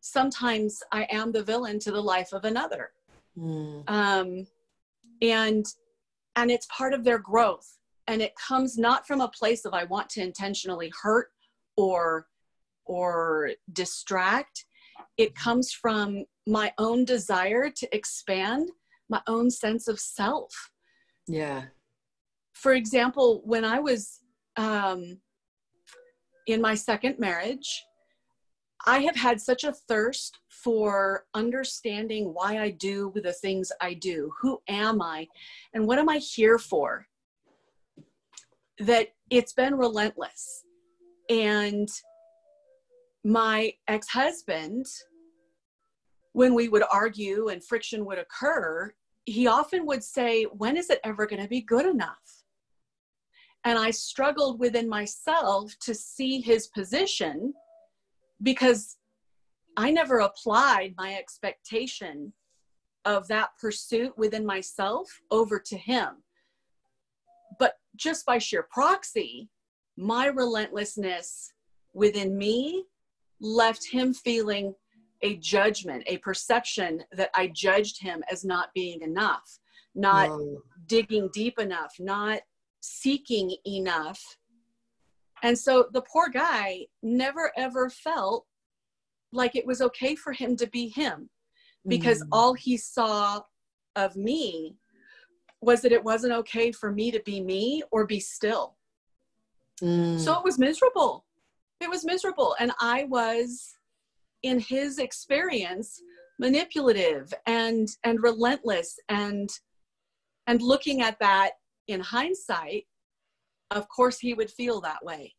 [0.00, 2.90] sometimes i am the villain to the life of another.
[3.38, 3.88] Mm.
[3.88, 4.46] um,
[5.22, 5.64] and
[6.36, 7.78] and it's part of their growth
[8.09, 11.28] and it comes not from a place of i want to intentionally hurt
[11.76, 12.26] or
[12.84, 14.66] or distract.
[15.16, 18.70] It comes from my own desire to expand
[19.09, 20.53] my own sense of self.
[21.28, 21.62] Yeah.
[22.53, 24.18] for example when i was
[24.57, 25.18] um,
[26.48, 27.84] in my second marriage
[28.86, 34.32] i have had such a thirst for understanding why i do the things i do.
[34.40, 35.28] Who am i?
[35.72, 37.07] And what am i here for
[38.79, 40.64] that it's been relentless
[41.29, 41.89] and
[43.25, 44.85] my ex-husband
[46.33, 48.93] when we would argue and friction would occur
[49.25, 52.43] he often would say when is it ever going to be good enough
[53.64, 57.55] and I struggled within myself to see his position
[58.43, 58.97] because
[59.77, 62.33] I never applied my expectation
[63.05, 66.22] of that pursuit within myself over to him.
[67.97, 69.49] Just by sheer proxy,
[69.97, 71.53] my relentlessness
[71.93, 72.84] within me
[73.40, 74.74] left him feeling
[75.22, 79.59] a judgment, a perception that I judged him as not being enough,
[79.95, 80.62] not Whoa.
[80.86, 82.40] digging deep enough, not
[82.80, 84.20] seeking enough.
[85.43, 88.47] And so the poor guy never ever felt
[89.32, 91.30] like it was okay for him to be him
[91.88, 92.28] because Mm.
[92.32, 93.43] all he saw
[93.97, 94.76] of me
[95.62, 98.76] was that it wasn't okay for me to be me or be still.
[99.80, 100.18] Mm.
[100.18, 101.24] So it was miserable.
[101.80, 102.54] It was miserable.
[102.58, 103.76] And I was,
[104.42, 106.02] in his experience,
[106.38, 109.48] manipulative and and relentless and
[110.48, 111.52] and looking at that
[111.86, 112.84] in hindsight,
[113.70, 115.34] of course he would feel that way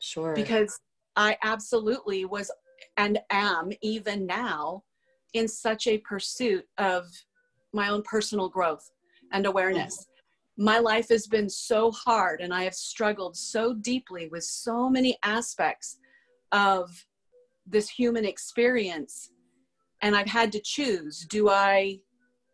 [0.00, 0.34] sure.
[0.34, 0.80] because
[1.14, 2.50] I absolutely was
[2.96, 4.82] and am even now
[5.34, 7.06] in such a pursuit of
[7.72, 8.90] my own personal growth
[9.32, 10.06] and awareness.
[10.58, 15.16] my life has been so hard and I have struggled so deeply with so many
[15.22, 15.98] aspects
[16.52, 16.90] of
[17.66, 19.30] this human experience.
[20.02, 22.00] And I've had to choose do I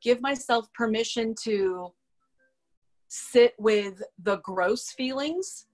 [0.00, 1.92] give myself permission to
[3.08, 5.66] sit with the gross feelings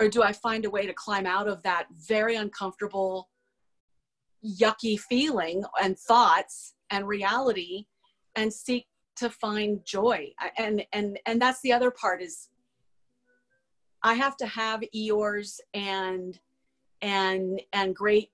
[0.00, 3.28] or do I find a way to climb out of that very uncomfortable,
[4.44, 7.84] yucky feeling and thoughts and reality
[8.34, 8.86] and seek
[9.20, 10.32] to find joy.
[10.58, 12.48] And and and that's the other part is
[14.02, 16.38] i have to have eeyores and
[17.02, 18.30] and and great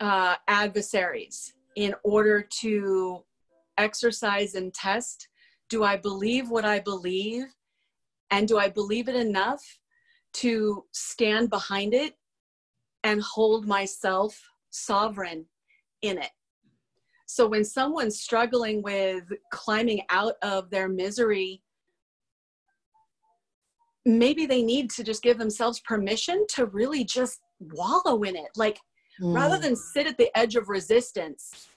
[0.00, 3.22] uh, adversaries in order to
[3.78, 5.28] exercise and test
[5.70, 7.44] do i believe what i believe?
[8.30, 9.62] And do i believe it enough
[10.34, 12.14] to stand behind it
[13.04, 14.38] and hold myself
[14.70, 15.46] sovereign
[16.02, 16.30] in it
[17.32, 21.62] so when someone's struggling with climbing out of their misery,
[24.04, 28.50] maybe they need to just give themselves permission to really just wallow in it.
[28.54, 28.78] Like
[29.18, 29.34] mm.
[29.34, 31.68] rather than sit at the edge of resistance,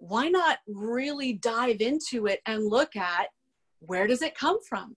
[0.00, 3.28] why not really dive into it and look at
[3.78, 4.96] where does it come from?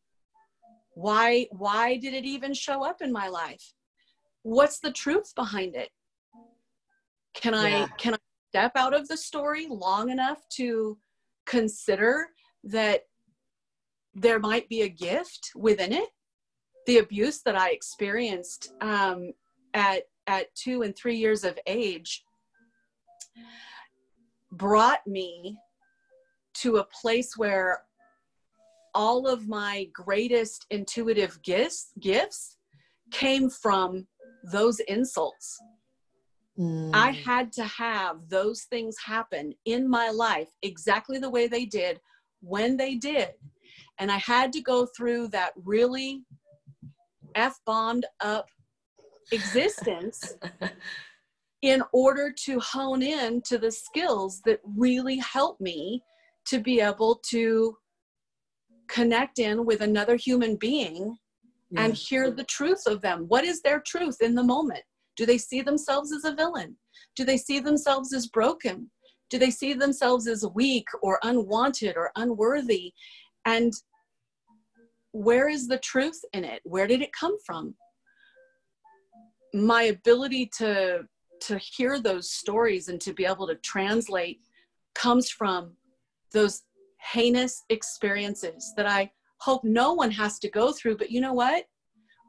[0.96, 3.74] Why why did it even show up in my life?
[4.42, 5.90] What's the truth behind it?
[7.36, 7.86] Can yeah.
[7.88, 8.18] I can I
[8.56, 10.98] step out of the story long enough to
[11.46, 12.28] consider
[12.64, 13.02] that
[14.14, 16.08] there might be a gift within it.
[16.88, 19.34] The abuse that i experienced um,
[19.74, 22.24] at at two and three years of age
[24.54, 25.58] brought me
[26.62, 27.82] to a place where
[28.94, 32.56] all of my greatest intuitive gifts gifts
[33.12, 34.08] came from
[34.54, 35.60] those insults
[36.60, 36.92] Mm.
[36.94, 42.00] I had to have those things happen in my life exactly the way they did
[42.42, 43.30] when they did.
[44.00, 46.24] And I had to go through that really
[47.36, 48.48] F bombed up
[49.32, 50.34] existence
[51.62, 56.04] in order to hone in to the skills that really help me
[56.46, 57.76] to be able to
[58.88, 61.18] connect in with another human being
[61.72, 61.86] yeah.
[61.86, 63.26] and hear the truth of them.
[63.28, 64.84] What is their truth in the moment?
[65.16, 66.78] Do they see themselves as a villain?
[67.16, 68.92] Do they see themselves as broken?
[69.30, 72.94] Do they see themselves as weak or unwanted or unworthy?
[73.46, 73.74] And
[75.12, 76.62] where is the truth in it?
[76.64, 77.76] Where did it come from?
[79.54, 81.08] My ability to
[81.42, 84.40] to hear those stories and to be able to translate
[84.96, 85.76] comes from
[86.32, 86.64] those
[87.02, 90.98] heinous experiences that I hope no one has to go through.
[90.98, 91.66] But you know what?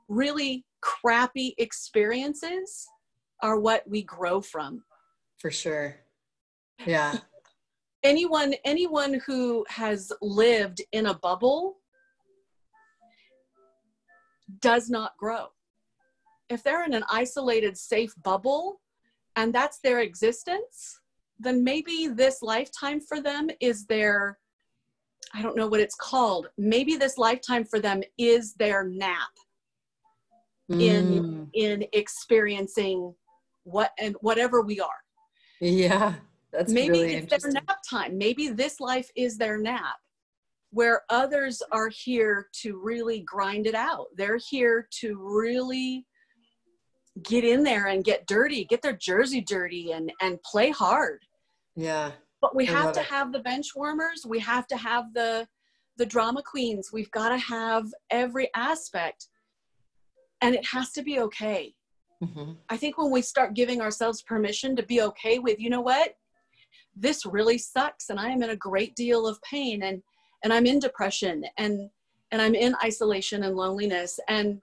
[0.08, 2.86] Really crappy experiences
[3.42, 4.84] are what we grow from.
[5.38, 5.96] For sure.
[6.86, 7.18] Yeah.
[8.04, 11.78] Anyone anyone who has lived in a bubble
[14.60, 15.46] does not grow.
[16.48, 18.80] If they're in an isolated safe bubble
[19.34, 21.00] and that's their existence
[21.40, 24.38] then maybe this lifetime for them is their
[25.34, 26.46] i don't know what it's called.
[26.56, 29.32] Maybe this lifetime for them is their nap
[30.70, 30.80] mm.
[30.80, 33.14] in in experiencing
[33.64, 34.88] what and whatever we are.
[35.60, 36.14] Yeah
[36.52, 38.16] that's maybe really it's their nap time.
[38.16, 39.96] Maybe this life is their nap
[40.70, 44.06] where others are here to really grind it out.
[44.16, 46.06] They're here to really
[47.22, 51.20] get in there and get dirty get their jersey dirty and and play hard.
[51.74, 52.12] Yeah
[52.42, 53.06] but we have to it.
[53.06, 54.26] have the bench warmers.
[54.26, 55.48] We have to have the
[55.96, 56.90] the drama queens.
[56.92, 59.28] We've got to have every aspect
[60.42, 61.74] and it has to be okay.
[62.22, 62.52] Mm-hmm.
[62.68, 66.14] I think when we start giving ourselves permission to be okay with, you know what,
[66.94, 70.02] this really sucks, and I am in a great deal of pain, and
[70.42, 71.90] and I'm in depression, and
[72.32, 74.60] and I'm in isolation and loneliness, and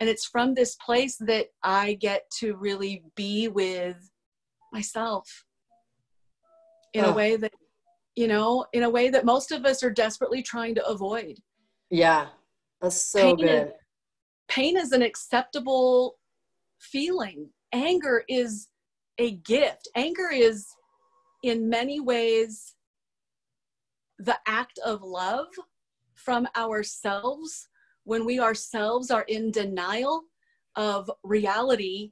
[0.00, 3.96] and it's from this place that I get to really be with
[4.72, 5.44] myself
[6.94, 7.10] in oh.
[7.10, 7.52] a way that
[8.16, 11.38] you know in a way that most of us are desperately trying to avoid
[11.90, 12.26] yeah
[12.80, 13.72] that's so pain good
[14.48, 16.16] pain is an acceptable
[16.78, 17.50] feeling.
[17.72, 18.68] Anger is
[19.18, 19.88] a gift.
[19.94, 20.66] Anger is
[21.42, 22.74] in many ways
[24.18, 25.46] the act of love
[26.14, 27.68] from ourselves
[28.04, 30.22] when we ourselves are in denial
[30.76, 32.10] of reality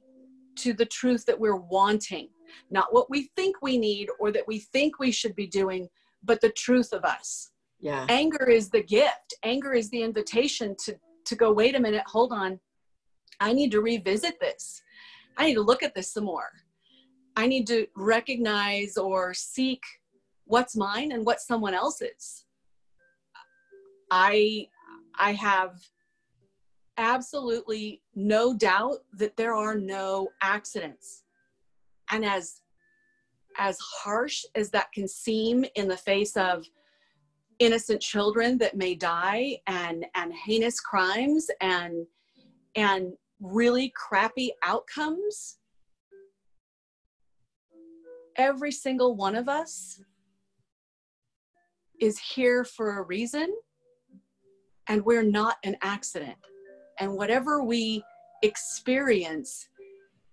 [0.55, 2.29] to the truth that we're wanting.
[2.69, 5.89] Not what we think we need or that we think we should be doing
[6.23, 7.51] but the truth of us.
[7.79, 8.05] Yeah.
[8.09, 9.35] Anger is the gift.
[9.43, 10.95] Anger is the invitation to
[11.27, 12.59] to go, wait a minute, hold on.
[13.39, 14.81] I need to revisit this.
[15.37, 16.49] I need to look at this some more.
[17.35, 19.83] I need to recognize or seek
[20.45, 22.45] what's mine and what someone else's.
[24.09, 24.67] I
[25.19, 25.79] I have
[26.97, 31.23] absolutely no doubt that there are no accidents.
[32.11, 32.61] And as
[33.59, 36.65] as harsh as that can seem in the face of
[37.59, 42.05] innocent children that may die and and heinous crimes and
[42.75, 45.57] and really crappy outcomes.
[48.35, 50.01] Every single one of us
[51.99, 53.55] is here for a reason
[54.87, 56.37] and we're not an accident.
[56.99, 58.03] And whatever we
[58.43, 59.67] experience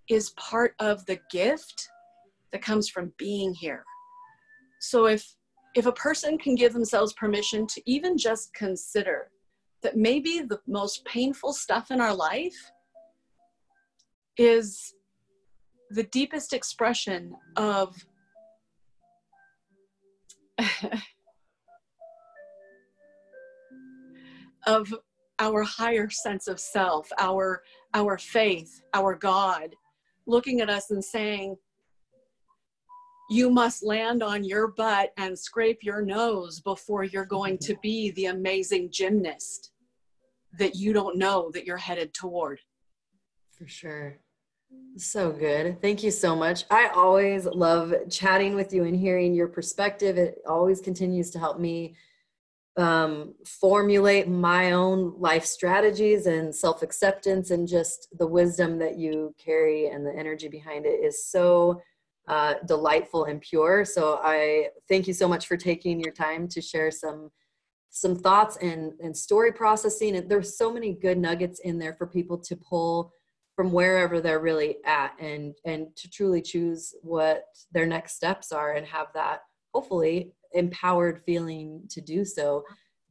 [0.08, 1.88] is part of the gift
[2.52, 3.84] that comes from being here.
[4.80, 5.34] So if
[5.74, 9.30] if a person can give themselves permission to even just consider
[9.82, 12.70] that maybe the most painful stuff in our life
[14.38, 14.94] is
[15.90, 17.94] the deepest expression of
[24.66, 24.94] of
[25.40, 29.74] our higher sense of self our our faith our god
[30.26, 31.56] looking at us and saying
[33.30, 38.10] you must land on your butt and scrape your nose before you're going to be
[38.12, 39.72] the amazing gymnast
[40.58, 42.60] that you don't know that you're headed toward.
[43.52, 44.18] For sure.
[44.96, 45.80] So good.
[45.80, 46.64] Thank you so much.
[46.70, 50.18] I always love chatting with you and hearing your perspective.
[50.18, 51.96] It always continues to help me
[52.76, 59.34] um, formulate my own life strategies and self acceptance, and just the wisdom that you
[59.38, 61.80] carry and the energy behind it is so
[62.28, 63.84] uh, delightful and pure.
[63.84, 67.30] So I thank you so much for taking your time to share some
[67.90, 70.16] some thoughts and and story processing.
[70.16, 73.12] And there's so many good nuggets in there for people to pull
[73.54, 78.72] from wherever they're really at and and to truly choose what their next steps are
[78.72, 79.40] and have that
[79.72, 82.64] hopefully empowered feeling to do so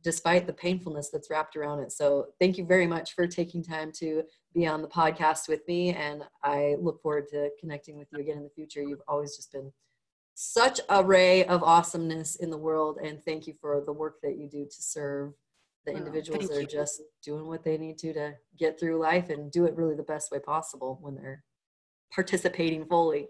[0.03, 1.91] despite the painfulness that's wrapped around it.
[1.91, 4.23] So thank you very much for taking time to
[4.53, 5.93] be on the podcast with me.
[5.93, 8.83] And I look forward to connecting with you again in the future.
[8.83, 9.71] You've always just been
[10.35, 12.99] such a ray of awesomeness in the world.
[13.01, 15.33] And thank you for the work that you do to serve
[15.85, 19.29] the oh, individuals that are just doing what they need to to get through life
[19.29, 21.43] and do it really the best way possible when they're
[22.13, 23.27] participating fully.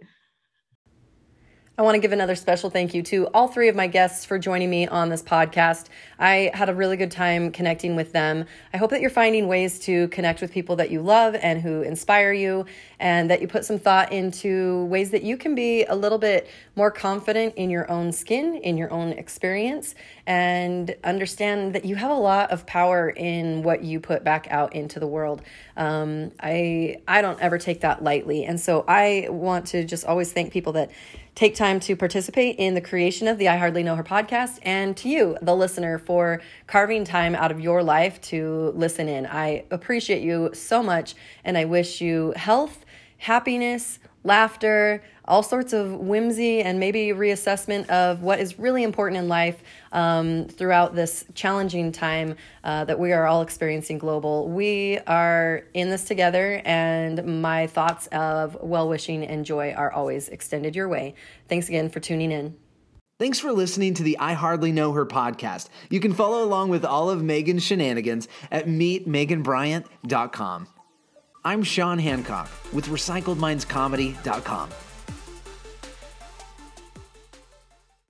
[1.75, 4.37] I want to give another special thank you to all three of my guests for
[4.37, 5.87] joining me on this podcast.
[6.19, 8.45] I had a really good time connecting with them.
[8.71, 11.81] I hope that you're finding ways to connect with people that you love and who
[11.81, 12.67] inspire you,
[12.99, 16.47] and that you put some thought into ways that you can be a little bit
[16.75, 19.95] more confident in your own skin, in your own experience,
[20.27, 24.75] and understand that you have a lot of power in what you put back out
[24.75, 25.41] into the world.
[25.75, 30.31] Um, I I don't ever take that lightly, and so I want to just always
[30.31, 30.91] thank people that
[31.35, 34.95] take time to participate in the creation of the I Hardly Know Her podcast, and
[34.97, 39.25] to you, the listener, for carving time out of your life to listen in.
[39.25, 42.85] I appreciate you so much, and I wish you health,
[43.17, 49.27] happiness, laughter, all sorts of whimsy and maybe reassessment of what is really important in
[49.27, 54.49] life um, throughout this challenging time uh, that we are all experiencing global.
[54.49, 60.29] We are in this together, and my thoughts of well wishing and joy are always
[60.29, 61.15] extended your way.
[61.47, 62.57] Thanks again for tuning in.
[63.19, 65.69] Thanks for listening to the I Hardly Know Her podcast.
[65.89, 70.67] You can follow along with all of Megan's shenanigans at meetmeganbryant.com.
[71.45, 74.69] I'm Sean Hancock with RecycledMindsComedy.com.